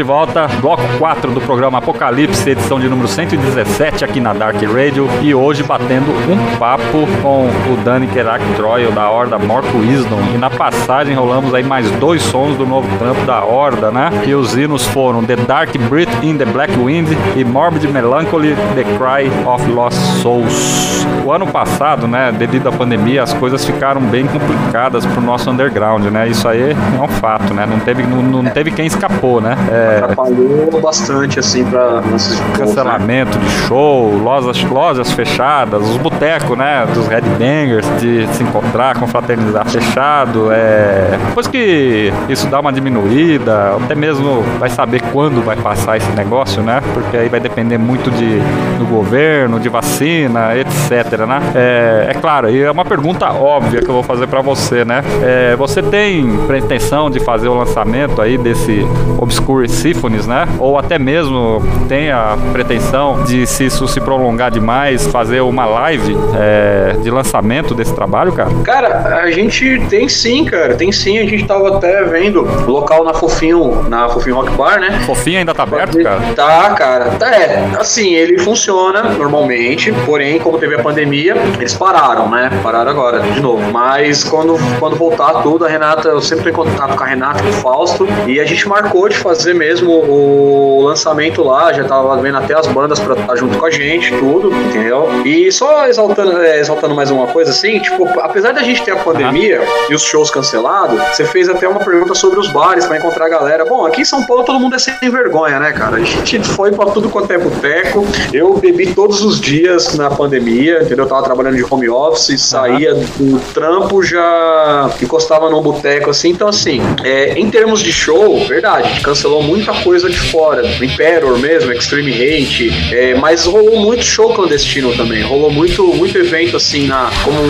[0.00, 5.06] de volta, bloco 4 do programa Apocalipse, edição de número 117 aqui na Dark Radio.
[5.20, 10.18] E hoje batendo um papo com o Dani Kerak Troil da Horda Morco Wisdom.
[10.34, 14.10] E na passagem rolamos aí mais dois sons do novo trampo da Horda, né?
[14.26, 18.84] E os hinos foram The Dark Breath in the Black Wind e Morbid Melancholy, The
[18.96, 21.04] Cry of Lost Souls.
[21.24, 26.04] O ano passado, né, devido à pandemia, as coisas ficaram bem complicadas pro nosso underground,
[26.06, 26.26] né?
[26.28, 27.66] Isso aí é um fato, né?
[27.66, 29.56] Não teve, não, não teve quem escapou, né?
[29.70, 33.44] É, Atrapalhou bastante, assim, pra nossos shows, Cancelamento né?
[33.44, 36.86] de show, lojas, lojas fechadas, os botecos, né?
[36.94, 40.50] Dos headbangers, de se encontrar, confraternizar fechado.
[40.50, 41.18] É...
[41.28, 46.62] Depois que isso dá uma diminuída, até mesmo vai saber quando vai passar esse negócio,
[46.62, 46.80] né?
[46.94, 48.38] Porque aí vai depender muito de,
[48.78, 51.40] do governo, de vacina, etc, né?
[51.54, 55.02] É, é claro, e é uma pergunta óbvia que eu vou fazer para você, né?
[55.22, 58.86] É, você tem pretensão de fazer o lançamento aí desse
[59.18, 60.46] Obscure Symphonies, né?
[60.58, 66.16] Ou até mesmo tem a pretensão de, se isso se prolongar demais, fazer uma live
[66.38, 68.50] é, de lançamento desse trabalho, cara?
[68.64, 70.74] Cara, a gente tem sim, cara.
[70.74, 71.18] Tem sim.
[71.18, 75.00] A gente tava até vendo o local na Fofinho, na Fofinho Rock Bar, né?
[75.06, 76.20] Fofinho ainda tá aberto, cara?
[76.34, 77.04] Tá, cara.
[77.18, 77.70] Tá, é.
[77.78, 82.50] Assim, ele funciona normalmente, porém, como teve a pandemia, eles pararam, né?
[82.62, 83.70] Pararam agora, de novo.
[83.72, 87.42] Mas quando, quando voltar tudo, a Renata, eu sempre tô em contato com a Renata,
[87.42, 92.16] com o Fausto, e a gente marcou de fazer mesmo o lançamento lá, já tava
[92.16, 95.06] vendo até as bandas pra estar junto com a gente, tudo, entendeu?
[95.22, 98.96] E só exaltando, é, exaltando mais uma coisa assim, tipo, apesar da gente ter a
[98.96, 103.26] pandemia e os shows cancelados, você fez até uma pergunta sobre os bares para encontrar
[103.26, 103.66] a galera.
[103.66, 105.98] Bom, aqui em São Paulo todo mundo é sem vergonha, né, cara?
[105.98, 108.06] A gente foi pra tudo quanto é boteco.
[108.32, 111.04] Eu bebi todos os dias na pandemia, entendeu?
[111.04, 116.30] Eu tava trabalhando de home office, saía do trampo, já encostava num boteco assim.
[116.30, 120.62] Então, assim, é, em termos de show, verdade, cancelou muita coisa de fora.
[120.80, 125.22] O Imperior mesmo, Extreme Hate, é, mas rolou muito show clandestino também.
[125.22, 127.40] Rolou muito, muito evento assim, na, como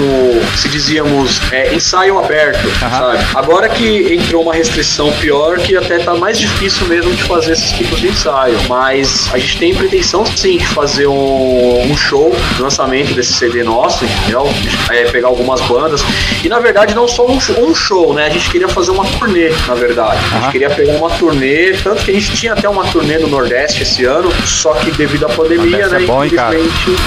[0.56, 2.90] se dizíamos, é, ensaio aberto, uhum.
[2.90, 3.18] sabe?
[3.34, 7.70] Agora que entrou uma restrição pior, que até tá mais difícil mesmo de fazer esses
[7.72, 8.58] tipos de ensaio.
[8.66, 13.62] Mas a gente tem pretensão sim de fazer um, um show de lançamento desse CD
[13.62, 14.48] nosso, entendeu?
[14.90, 16.02] É, pegar algumas bandas.
[16.42, 18.26] E na verdade não só um, um, show, né?
[18.26, 20.18] A gente queria fazer uma turnê, na verdade.
[20.24, 20.38] Uhum.
[20.38, 23.26] A gente queria pegar uma turnê, tanto que a gente tinha até uma turnê no
[23.26, 26.02] Nordeste esse ano, só que devido à pandemia, né?
[26.02, 26.56] É bom, hein, cara?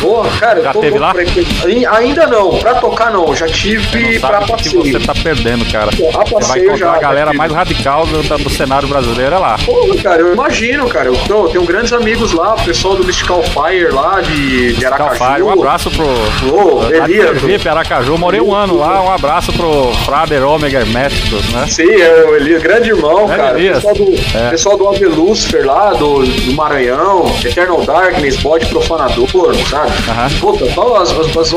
[0.02, 1.14] Boa, cara, já teve lá?
[1.98, 4.84] Ainda não, pra tocar não, já tive pra passeio.
[4.84, 5.90] você tá perdendo, cara.
[5.96, 9.38] Pô, a você vai encontrar já, a galera mais radical do, do, cenário brasileiro é
[9.38, 9.58] lá.
[9.66, 11.08] Pô, cara, eu imagino, cara.
[11.08, 15.16] Eu, eu tenho grandes amigos lá, o pessoal do Mystical Fire lá de, de Aracaju.
[15.16, 16.06] Fire, um abraço pro.
[16.06, 17.40] Ô, Elias.
[17.40, 21.68] Felipe, Aracaju, morei um ano lá, um abraço pro Frader Omega Herméticos, né?
[21.70, 23.58] Sim, é o Elias, grande irmão, é cara.
[23.58, 23.78] Elias.
[23.78, 24.50] Pessoal do, é.
[24.50, 29.28] pessoal do Avelucifer lá, do, do Maranhão, Eternal Darkness, Bode Profanador,
[29.70, 29.92] sabe?
[29.92, 30.40] Uhum.
[30.40, 31.54] Puta, só as, as, as,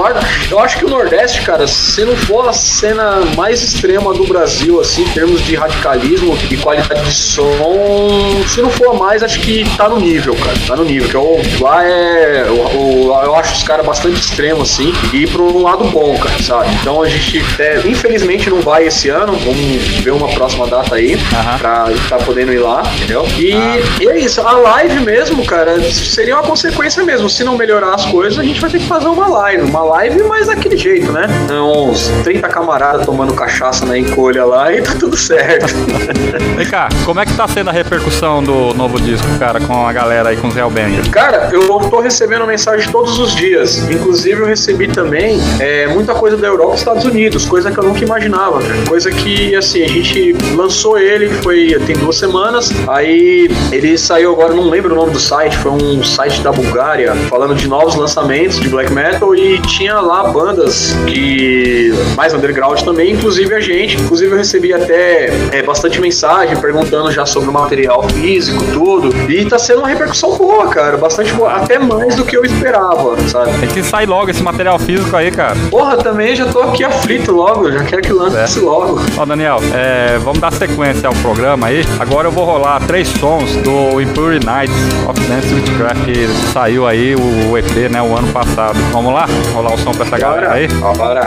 [0.50, 4.80] Eu acho que o Nordeste, cara, se não for a cena mais extrema do Brasil,
[4.80, 9.64] assim, em termos de radicalismo e qualidade de som, se não for mais, acho que
[9.76, 10.56] tá no nível, cara.
[10.66, 11.08] Tá no nível.
[11.08, 12.44] Que eu, lá é.
[12.46, 16.74] Eu, eu acho os caras bastante extremos, assim, e pro um lado bom, cara, sabe?
[16.80, 19.32] Então a gente, é, infelizmente, não vai esse ano.
[19.36, 21.58] Vamos ver uma próxima data aí uhum.
[21.58, 23.24] pra estar tá podendo ir lá, entendeu?
[23.38, 24.02] E, ah.
[24.02, 24.40] e é isso.
[24.40, 27.30] A live mesmo, cara, seria uma consequência mesmo.
[27.30, 29.62] Se não melhorar as coisas, a gente vai ter que fazer uma live.
[29.62, 31.26] Uma live, mas daquele jeito, né?
[31.50, 35.74] Uns 30 camaradas tomando cachaça na encolha lá e tá tudo certo.
[36.56, 39.92] Vem cá, como é que tá sendo a repercussão do novo disco, cara, com a
[39.92, 41.08] galera aí, com os Hellbangers?
[41.08, 43.88] Cara, eu tô recebendo mensagem todos os dias.
[43.88, 47.84] Inclusive, eu recebi também é, muita coisa da Europa e Estados Unidos, coisa que eu
[47.84, 48.82] nunca imaginava, cara.
[48.88, 54.54] Coisa que, assim, a gente lançou ele, foi tem duas semanas, aí ele saiu agora,
[54.54, 58.58] não lembro o nome do site, foi um site da Bulgária, falando de novos lançamentos
[58.60, 63.96] de black metal e tinha lá bandas que mais underground também, inclusive a gente.
[63.96, 69.10] Inclusive eu recebi até é, bastante mensagem perguntando já sobre o material físico, tudo.
[69.30, 70.96] E tá sendo uma repercussão boa, cara.
[70.96, 71.52] Bastante boa.
[71.52, 73.58] Até mais do que eu esperava, sabe?
[73.58, 75.56] Tem que sair logo esse material físico aí, cara.
[75.70, 77.70] Porra, também já tô aqui aflito logo.
[77.70, 78.62] Já quero que lance é.
[78.62, 79.00] logo.
[79.16, 81.84] Ó, Daniel, é, vamos dar sequência ao programa aí.
[81.98, 84.74] Agora eu vou rolar três sons do Impure Nights
[85.08, 88.78] of Dance Witchcraft que saiu aí, o EP, né, o ano passado.
[88.92, 89.26] Vamos lá?
[89.52, 90.68] Rolar o som pra essa galera aí?
[90.68, 91.26] Bora.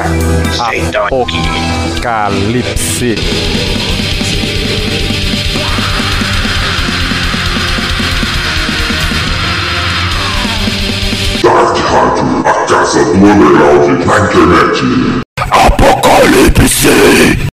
[1.98, 3.16] Apocalipse.
[11.44, 14.84] Dark Rádio, a casa do underground na internet.
[15.52, 17.49] Apocalipse!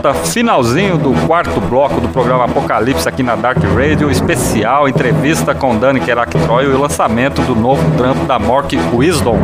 [0.00, 4.88] Estamos de volta, finalzinho do quarto bloco do programa Apocalipse aqui na Dark Radio, especial
[4.88, 9.38] entrevista com Dani Keraktroy e o lançamento do novo trampo da Mork Wisdom,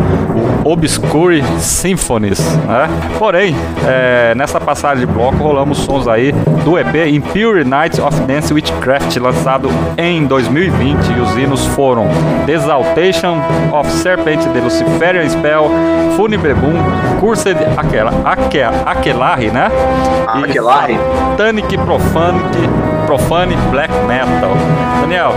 [0.65, 2.41] o Obscure Symphonies.
[2.57, 2.89] Né?
[3.19, 3.55] Porém,
[3.87, 6.33] é, nessa passagem de bloco rolamos sons aí
[6.65, 12.09] do EP Impure Nights of Dance Witchcraft, lançado em 2020, e os hinos foram
[12.47, 13.39] The Exaltation
[13.73, 15.71] of Serpent, The Luciferian Spell,
[16.17, 16.75] Funibre Boom,
[17.21, 17.57] Cursed
[18.85, 19.71] Aquelarre, né?
[20.67, 20.99] Aquelarre.
[21.37, 22.71] Satanic Profanic,
[23.07, 24.51] Profane Black Metal.
[25.01, 25.33] Daniel,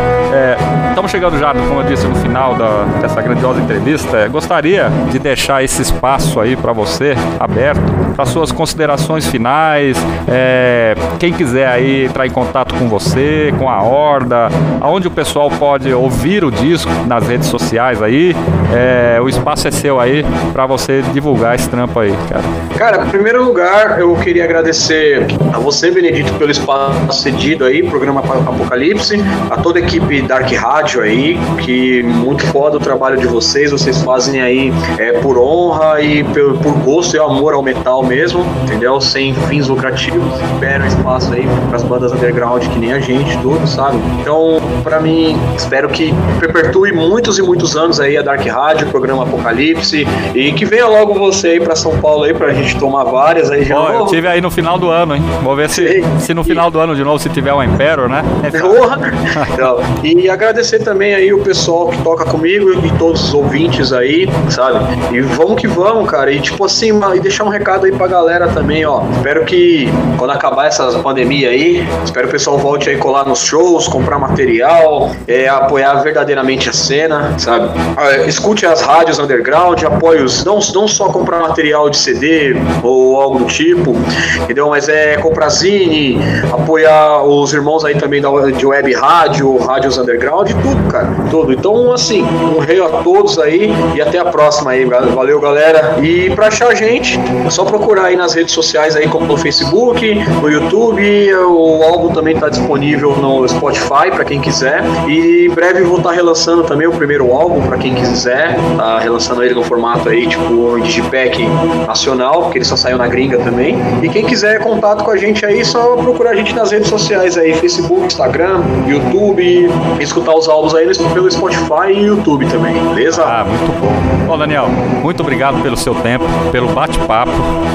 [1.00, 4.18] estamos chegando já, como eu disse, no final da, dessa grandiosa entrevista.
[4.18, 7.80] É, gostaria de deixar esse espaço aí para você aberto
[8.18, 9.98] para suas considerações finais.
[10.28, 14.50] É, quem quiser aí entrar em contato com você, com a Horda,
[14.82, 18.36] aonde o pessoal pode ouvir o disco nas redes sociais aí,
[18.76, 22.44] é, o espaço é seu aí para você divulgar esse trampo aí, cara.
[22.78, 28.20] Cara, em primeiro lugar, eu queria agradecer a você, Benedito, pelo espaço cedido aí, programa
[28.20, 29.16] Apocalipse,
[29.50, 34.02] a toda a equipe Dark Rádio aí, que muito foda o trabalho de vocês, vocês
[34.02, 39.00] fazem aí é, por honra e por, por gosto e amor ao metal mesmo, entendeu?
[39.00, 43.68] Sem fins lucrativos, esperam espaço aí para as bandas underground que nem a gente, tudo,
[43.68, 43.98] sabe?
[44.20, 48.90] Então, para mim, espero que perpetue muitos e muitos anos aí a Dark Rádio, o
[48.90, 53.04] programa Apocalipse, e que venha logo você aí para São Paulo aí pra gente tomar
[53.04, 55.24] várias aí de oh, Eu tive aí no final do ano, hein?
[55.44, 58.24] Vou ver se, se no final do ano de novo, se tiver um Impero, né?
[58.48, 64.28] então, e agradecer também aí o pessoal que toca comigo e todos os ouvintes aí,
[64.50, 64.80] sabe?
[65.12, 66.32] E vamos que vamos, cara.
[66.32, 69.02] E tipo assim, e deixar um recado aí pra galera também, ó.
[69.16, 73.40] Espero que quando acabar essa pandemia aí, espero que o pessoal volte aí colar nos
[73.40, 77.70] shows, comprar material, é, apoiar verdadeiramente a cena, sabe?
[77.96, 80.44] Ah, escute as rádios underground, apoie os.
[80.44, 83.96] Não, não só comprar material de CD ou algo do tipo,
[84.42, 84.70] entendeu?
[84.70, 86.20] Mas é comprar zine,
[86.52, 91.08] apoiar os irmãos aí também da, de web rádio, rádios underground, tudo, cara.
[91.30, 91.54] Tudo.
[91.54, 94.86] Então, assim, um rei a todos aí e até a próxima aí.
[94.86, 95.98] Valeu, galera.
[96.02, 99.38] E pra achar a gente, é só procurar aí nas redes sociais aí, como no
[99.38, 101.34] Facebook, no YouTube.
[101.36, 104.84] O álbum também tá disponível no Spotify para quem quiser.
[105.08, 108.58] E em breve vou estar tá relançando também o primeiro álbum para quem quiser.
[108.78, 111.46] Tá relançando ele no formato aí, tipo, Digipack
[111.88, 113.78] nacional, porque ele só saiu na gringa também.
[114.02, 117.38] E quem quiser contato com a gente aí, só procurar a gente nas redes sociais
[117.38, 119.70] aí, Facebook, Instagram, YouTube,
[120.00, 123.24] escutar os álbuns aí pelo Spotify e YouTube também, beleza?
[123.24, 124.10] Ah, muito bom.
[124.28, 124.68] Bom, Daniel,
[125.02, 127.32] muito obrigado pelo seu tempo, pelo bate-papo,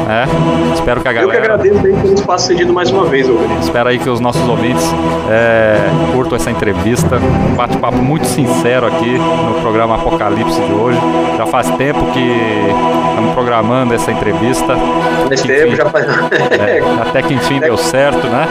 [0.07, 0.27] né?
[0.75, 1.37] Espero que a galera...
[1.37, 3.59] Eu que agradeço aí pelo espaço cedido mais uma vez, Eugenio.
[3.59, 4.85] Espero aí que os nossos ouvintes
[5.29, 5.79] é,
[6.13, 10.99] curtam essa entrevista, um bate-papo muito sincero aqui no programa Apocalipse de hoje.
[11.37, 12.37] Já faz tempo que
[13.09, 14.77] estamos programando essa entrevista.
[15.29, 16.07] Faz tempo, já faz...
[16.07, 18.47] é, até que enfim deu certo, né?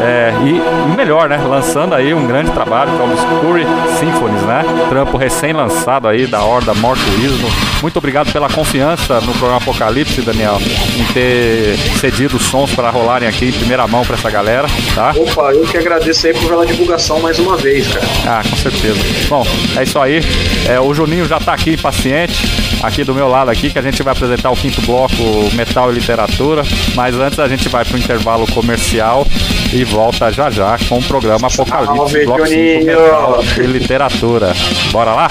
[0.00, 1.40] É, e, melhor, né?
[1.48, 3.66] Lançando aí um grande trabalho que é o Obscure
[3.98, 4.64] Symphonies, né?
[4.88, 7.48] Trampo recém-lançado aí da Horda Mortuísmo.
[7.82, 10.58] Muito obrigado pela confiança no programa Apocalipse, Daniel,
[10.96, 15.12] em ter cedido os sons para rolarem aqui em primeira mão para essa galera, tá?
[15.16, 18.06] Opa, eu que agradeço aí pela divulgação mais uma vez, cara.
[18.26, 18.98] Ah, com certeza.
[19.28, 19.44] Bom,
[19.76, 20.20] é isso aí.
[20.68, 22.46] É, o Juninho já tá aqui paciente,
[22.82, 25.14] aqui do meu lado aqui, que a gente vai apresentar o quinto bloco
[25.54, 26.62] Metal e Literatura,
[26.94, 29.26] mas antes a gente vai pro intervalo comercial
[29.72, 34.52] e volta já já com o programa Apocalipse, bloco 5 Metal e Literatura.
[34.92, 35.28] Bora lá?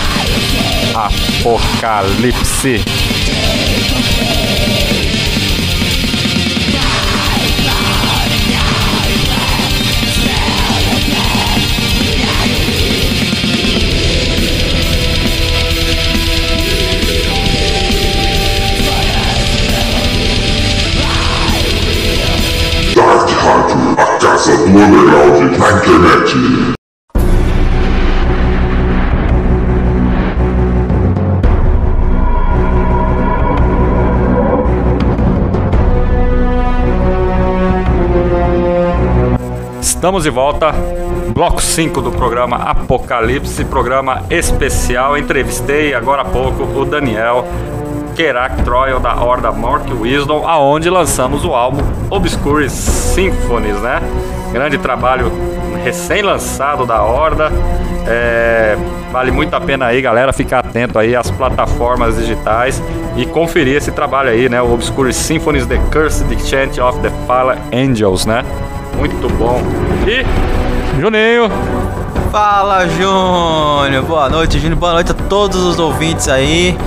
[0.93, 2.83] Apocalipse.
[40.17, 40.71] Estamos de volta,
[41.31, 45.15] bloco 5 do programa Apocalipse, programa especial.
[45.15, 47.45] Entrevistei agora há pouco o Daniel
[48.15, 54.01] Kerak Troy da Horda Mork Wisdom, aonde lançamos o álbum Obscure Symphonies, né?
[54.51, 55.31] Grande trabalho
[55.83, 57.51] recém-lançado da Horda.
[58.07, 58.75] É,
[59.11, 62.81] vale muito a pena aí, galera, ficar atento aí às plataformas digitais
[63.15, 64.59] e conferir esse trabalho aí, né?
[64.63, 68.43] O Obscure Symphonies The Cursed Chant of the Fallen Angels, né?
[68.97, 69.61] Muito bom.
[70.07, 70.25] E
[70.99, 71.49] Juninho.
[72.31, 74.03] Fala, Júnior.
[74.03, 74.79] Boa noite, Júnior.
[74.79, 76.77] Boa noite a todos os ouvintes aí.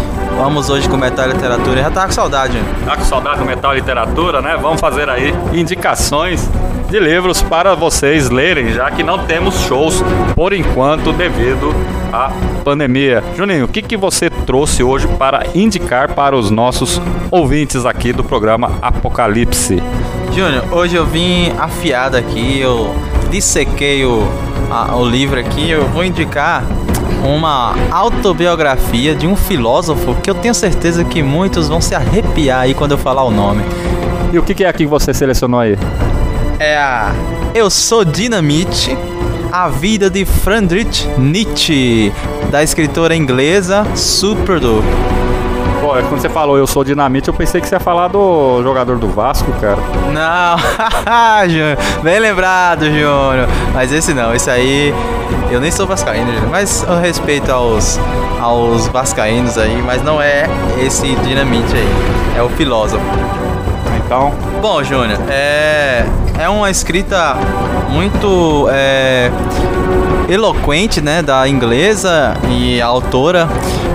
[0.41, 1.83] Vamos hoje com metal e literatura.
[1.83, 2.59] Já tá com saudade.
[2.87, 4.57] Tá com saudade do metal e literatura, né?
[4.59, 6.49] Vamos fazer aí indicações
[6.89, 10.03] de livros para vocês lerem, já que não temos shows
[10.35, 11.75] por enquanto devido
[12.11, 12.33] à
[12.65, 13.23] pandemia.
[13.37, 16.99] Juninho, o que, que você trouxe hoje para indicar para os nossos
[17.31, 19.77] ouvintes aqui do programa Apocalipse?
[20.35, 22.95] Júnior, hoje eu vim afiado aqui, eu
[23.31, 24.27] dissequei o,
[24.71, 26.65] a, o livro aqui, eu vou indicar
[27.24, 32.74] uma autobiografia de um filósofo que eu tenho certeza que muitos vão se arrepiar aí
[32.74, 33.62] quando eu falar o nome.
[34.32, 35.77] E o que, é aqui que você selecionou aí?
[36.59, 37.12] É a
[37.55, 38.97] Eu Sou Dinamite,
[39.51, 42.12] a vida de Friedrich Nietzsche,
[42.51, 44.82] da escritora inglesa Superdo.
[45.81, 48.62] Pô, é quando você falou eu sou dinamite, eu pensei que você ia falar do
[48.62, 49.78] jogador do Vasco, cara.
[50.12, 50.59] Não,
[51.48, 53.48] Júnior, bem lembrado, Júnior.
[53.73, 54.94] Mas esse não, esse aí
[55.51, 56.51] eu nem sou vascaíno, Júnior.
[56.51, 57.98] Mas eu respeito aos,
[58.40, 60.47] aos vascaínos aí, mas não é
[60.78, 63.05] esse dinamite aí, é o filósofo.
[64.05, 66.05] Então, Bom, Júnior, é,
[66.39, 67.35] é uma escrita
[67.89, 69.31] muito é,
[70.31, 73.48] eloquente, né, da inglesa e autora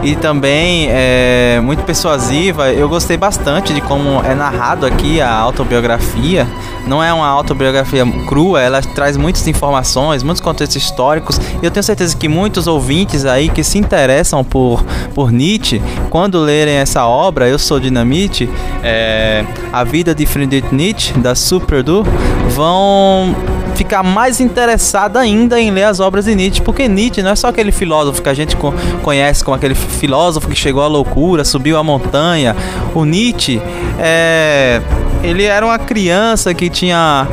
[0.06, 2.72] e também é muito persuasiva.
[2.72, 6.48] Eu gostei bastante de como é narrado aqui a autobiografia.
[6.86, 11.40] Não é uma autobiografia crua, ela traz muitas informações, muitos contextos históricos.
[11.62, 14.86] E eu tenho certeza que muitos ouvintes aí que se interessam por,
[15.16, 15.82] por Nietzsche,
[16.12, 18.48] quando lerem essa obra, Eu Sou Dinamite,
[18.84, 19.44] é,
[19.74, 22.06] A Vida de Friedrich Nietzsche, da Superdu,
[22.50, 23.36] vão
[23.76, 27.72] ficar mais interessado ainda em ler as obras Nietzsche, porque Nietzsche não é só aquele
[27.72, 28.74] filósofo que a gente co-
[29.04, 32.56] conhece como aquele filósofo que chegou à loucura, subiu a montanha.
[32.96, 33.62] O Nietzsche
[34.00, 34.82] é,
[35.24, 37.28] ele era uma criança que tinha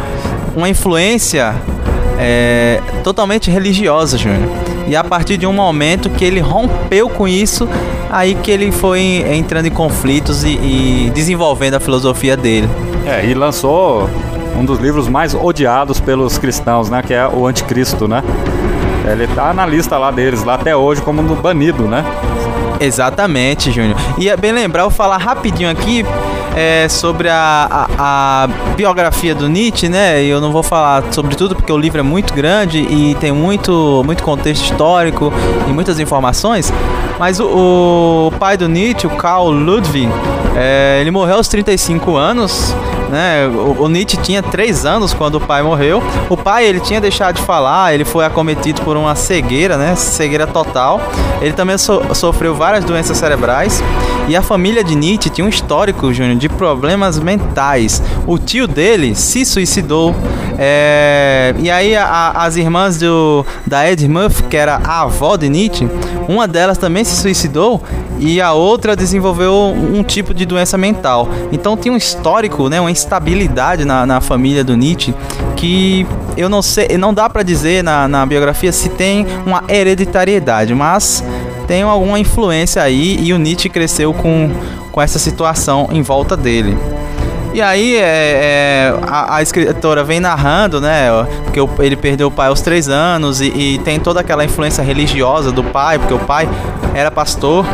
[0.56, 1.54] uma influência
[2.18, 4.48] é, totalmente religiosa, Júnior.
[4.86, 7.68] E a partir de um momento que ele rompeu com isso,
[8.10, 12.68] aí que ele foi entrando em conflitos e, e desenvolvendo a filosofia dele.
[13.06, 14.10] é, e lançou
[14.58, 17.02] um dos livros mais odiados pelos cristãos, né?
[17.02, 18.22] Que é o Anticristo, né?
[19.04, 22.04] Ele tá na lista lá deles, lá até hoje, como no banido, né?
[22.80, 23.96] Exatamente, Júnior.
[24.18, 26.04] E é bem lembrar, eu falar rapidinho aqui
[26.54, 30.22] é, sobre a, a, a biografia do Nietzsche, né?
[30.22, 34.02] Eu não vou falar sobre tudo porque o livro é muito grande e tem muito,
[34.04, 35.32] muito contexto histórico
[35.68, 36.72] e muitas informações.
[37.18, 40.10] Mas o, o pai do Nietzsche, o Karl Ludwig,
[40.56, 42.74] é, ele morreu aos 35 anos.
[43.10, 43.46] Né?
[43.46, 46.02] O, o Nietzsche tinha 3 anos quando o pai morreu.
[46.30, 49.94] O pai ele tinha deixado de falar, ele foi acometido por uma cegueira, né?
[49.96, 51.00] Cegueira total.
[51.42, 53.82] Ele também so- sofreu várias doenças cerebrais.
[54.28, 58.02] E a família de Nietzsche tinha um histórico, Júnior, de problemas mentais.
[58.26, 60.14] O tio dele se suicidou.
[60.58, 65.48] É, E aí a- as irmãs do, da Ed Muff, que era a avó de
[65.48, 65.88] Nietzsche,
[66.28, 67.82] uma delas também se suicidou
[68.18, 71.28] e a outra desenvolveu um tipo de doença mental.
[71.52, 75.14] Então tinha um histórico, né, uma instabilidade na, na família do Nietzsche
[75.56, 76.06] que
[76.36, 81.22] eu não sei, não dá pra dizer na, na biografia se tem uma hereditariedade, mas
[81.66, 84.50] tem alguma influência aí e o Nietzsche cresceu com,
[84.90, 86.76] com essa situação em volta dele.
[87.54, 91.08] E aí é, é, a, a escritora vem narrando, né?
[91.44, 95.52] Porque ele perdeu o pai aos três anos e, e tem toda aquela influência religiosa
[95.52, 96.48] do pai, porque o pai
[96.94, 97.66] era pastor.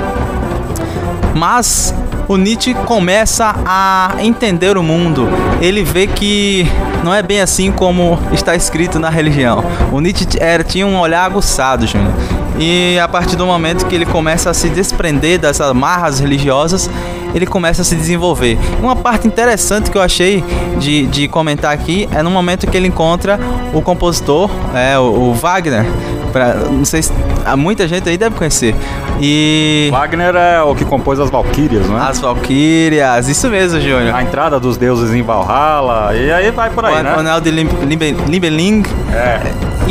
[1.34, 1.94] Mas
[2.26, 5.28] o Nietzsche começa a entender o mundo.
[5.60, 6.66] Ele vê que
[7.04, 9.64] não é bem assim como está escrito na religião.
[9.92, 12.12] O Nietzsche era, tinha um olhar aguçado, Júnior.
[12.58, 16.90] E a partir do momento que ele começa a se desprender das amarras religiosas,
[17.34, 18.58] ele começa a se desenvolver.
[18.82, 20.42] Uma parte interessante que eu achei
[20.78, 23.38] de, de comentar aqui é no momento que ele encontra
[23.72, 25.84] o compositor, é, o, o Wagner.
[26.32, 27.12] Pra, não sei se
[27.46, 28.74] há muita gente aí deve conhecer.
[29.20, 31.98] E Wagner é o que compôs as Valquírias, né?
[32.08, 34.14] as Valquírias, isso mesmo, Júnior.
[34.14, 37.14] A entrada dos deuses em Valhalla, e aí vai por aí, o né?
[37.16, 38.82] Anel de Lim- Limbe- Limbeling.
[39.12, 39.40] É.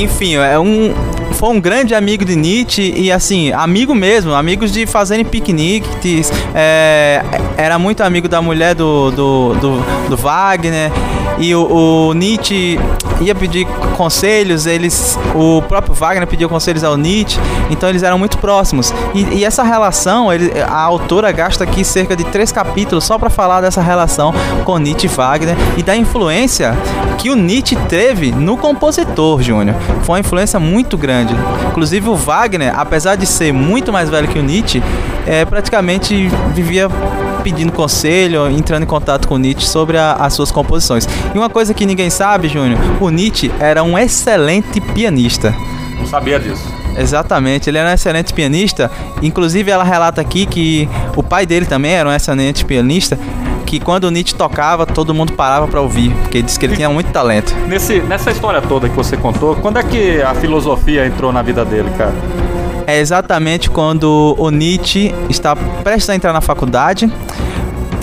[0.01, 0.93] Enfim, é um.
[1.33, 6.31] Foi um grande amigo de Nietzsche e assim, amigo mesmo, amigos de fazerem piqueniques.
[6.53, 7.21] é,
[7.57, 10.91] era muito amigo da mulher do, do, do, do Wagner.
[11.39, 12.79] E o, o Nietzsche
[13.21, 15.17] ia pedir conselhos, eles.
[15.35, 17.39] O próprio Wagner pediu conselhos ao Nietzsche,
[17.69, 18.93] então eles eram muito próximos.
[19.13, 23.29] E, e essa relação, ele, a autora gasta aqui cerca de três capítulos só para
[23.29, 24.33] falar dessa relação
[24.65, 26.75] com Nietzsche e Wagner e da influência
[27.17, 29.75] que o Nietzsche teve no compositor, Júnior.
[30.03, 31.16] Foi uma influência muito grande.
[31.69, 34.81] Inclusive o Wagner, apesar de ser muito mais velho que o Nietzsche,
[35.25, 36.89] é, praticamente vivia
[37.43, 41.07] pedindo conselho, entrando em contato com o Nietzsche sobre a- as suas composições.
[41.33, 45.53] E uma coisa que ninguém sabe, Júnior, o Nietzsche era um excelente pianista.
[45.97, 46.63] Não sabia disso.
[46.97, 48.89] Exatamente, ele era um excelente pianista.
[49.21, 53.17] Inclusive, ela relata aqui que o pai dele também era um excelente pianista.
[53.67, 56.75] Que quando o Nietzsche tocava, todo mundo parava para ouvir, porque ele disse que ele
[56.77, 57.53] tinha muito talento.
[57.67, 61.65] Nesse, nessa história toda que você contou, quando é que a filosofia entrou na vida
[61.65, 62.15] dele, cara?
[62.87, 67.11] É exatamente quando o Nietzsche está prestes a entrar na faculdade.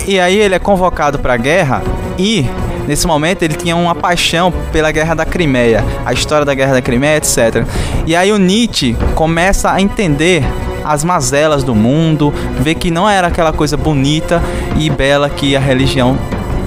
[0.07, 1.82] E aí ele é convocado para a guerra
[2.19, 2.47] e
[2.86, 6.82] Nesse momento ele tinha uma paixão pela Guerra da Crimeia, a história da Guerra da
[6.82, 7.66] Crimeia, etc.
[8.07, 10.45] E aí o Nietzsche começa a entender
[10.85, 14.43] as mazelas do mundo, ver que não era aquela coisa bonita
[14.77, 16.19] e bela que a religião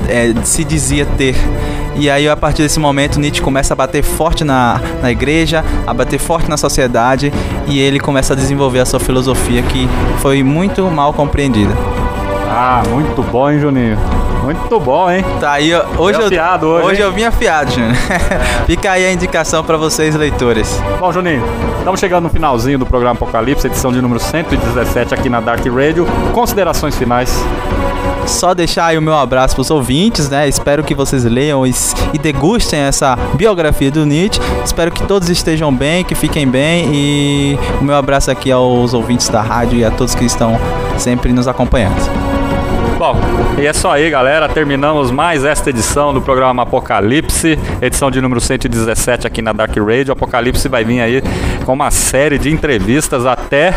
[0.07, 1.35] é, se dizia ter.
[1.99, 5.93] E aí, a partir desse momento, Nietzsche começa a bater forte na, na igreja, a
[5.93, 7.33] bater forte na sociedade,
[7.67, 9.89] e ele começa a desenvolver a sua filosofia que
[10.19, 11.73] foi muito mal compreendida.
[12.59, 13.99] Ah, muito bom, hein, Juninho?
[14.43, 15.23] Muito bom, hein?
[15.39, 17.93] Tá aí, hoje eu, afiado hoje, hoje eu vim afiado, Júnior.
[18.65, 20.81] Fica aí a indicação para vocês, leitores.
[20.99, 21.43] Bom, Juninho,
[21.77, 26.07] estamos chegando no finalzinho do programa Apocalipse, edição de número 117 aqui na Dark Radio.
[26.33, 27.31] Considerações finais.
[28.25, 30.49] Só deixar aí o meu abraço pros ouvintes, né?
[30.49, 31.71] Espero que vocês leiam e,
[32.11, 34.41] e degustem essa biografia do Nietzsche.
[34.65, 39.29] Espero que todos estejam bem, que fiquem bem e o meu abraço aqui aos ouvintes
[39.29, 40.59] da rádio e a todos que estão
[40.97, 42.46] sempre nos acompanhando.
[42.97, 43.15] Bom,
[43.59, 44.49] e é só aí, galera.
[44.49, 50.13] Terminamos mais esta edição do programa Apocalipse, edição de número 117 aqui na Dark Radio.
[50.13, 51.21] Apocalipse vai vir aí
[51.63, 53.71] com uma série de entrevistas até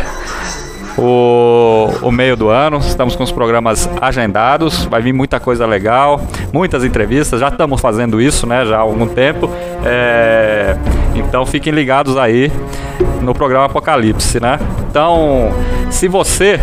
[0.97, 2.79] o, o, meio do ano.
[2.79, 4.87] Estamos com os programas agendados.
[4.87, 7.41] Vai vir muita coisa legal, muitas entrevistas.
[7.41, 8.65] Já estamos fazendo isso, né?
[8.65, 9.51] Já há algum tempo.
[9.85, 10.79] É,
[11.15, 12.51] então fiquem ligados aí
[13.21, 14.59] no programa Apocalipse, né?
[14.89, 15.53] Então,
[15.91, 16.59] se você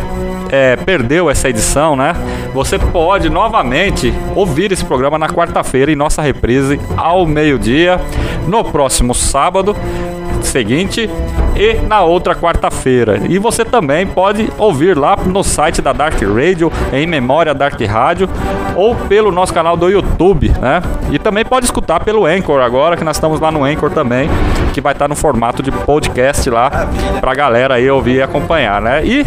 [0.51, 2.13] é, perdeu essa edição, né?
[2.53, 7.99] Você pode novamente ouvir esse programa na quarta-feira em nossa reprise ao meio-dia,
[8.47, 9.75] no próximo sábado
[10.41, 11.09] seguinte
[11.55, 13.21] e na outra quarta-feira.
[13.27, 18.29] E você também pode ouvir lá no site da Dark Radio, em Memória Dark Rádio,
[18.75, 20.81] ou pelo nosso canal do YouTube, né?
[21.11, 24.29] E também pode escutar pelo Anchor agora, que nós estamos lá no Anchor também,
[24.73, 26.87] que vai estar no formato de podcast lá
[27.19, 29.05] pra galera aí ouvir e acompanhar, né?
[29.05, 29.25] E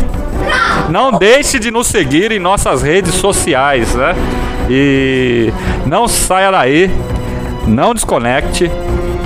[0.89, 4.15] não deixe de nos seguir em nossas redes sociais, né?
[4.69, 5.53] E
[5.85, 6.91] não saia daí,
[7.67, 8.71] não desconecte,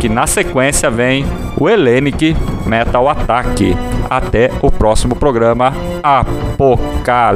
[0.05, 1.24] que na sequência vem
[1.59, 2.36] o Hellenic
[2.66, 3.74] Metal Attack.
[4.10, 5.72] Até o próximo programa
[6.02, 7.35] Apocalipse.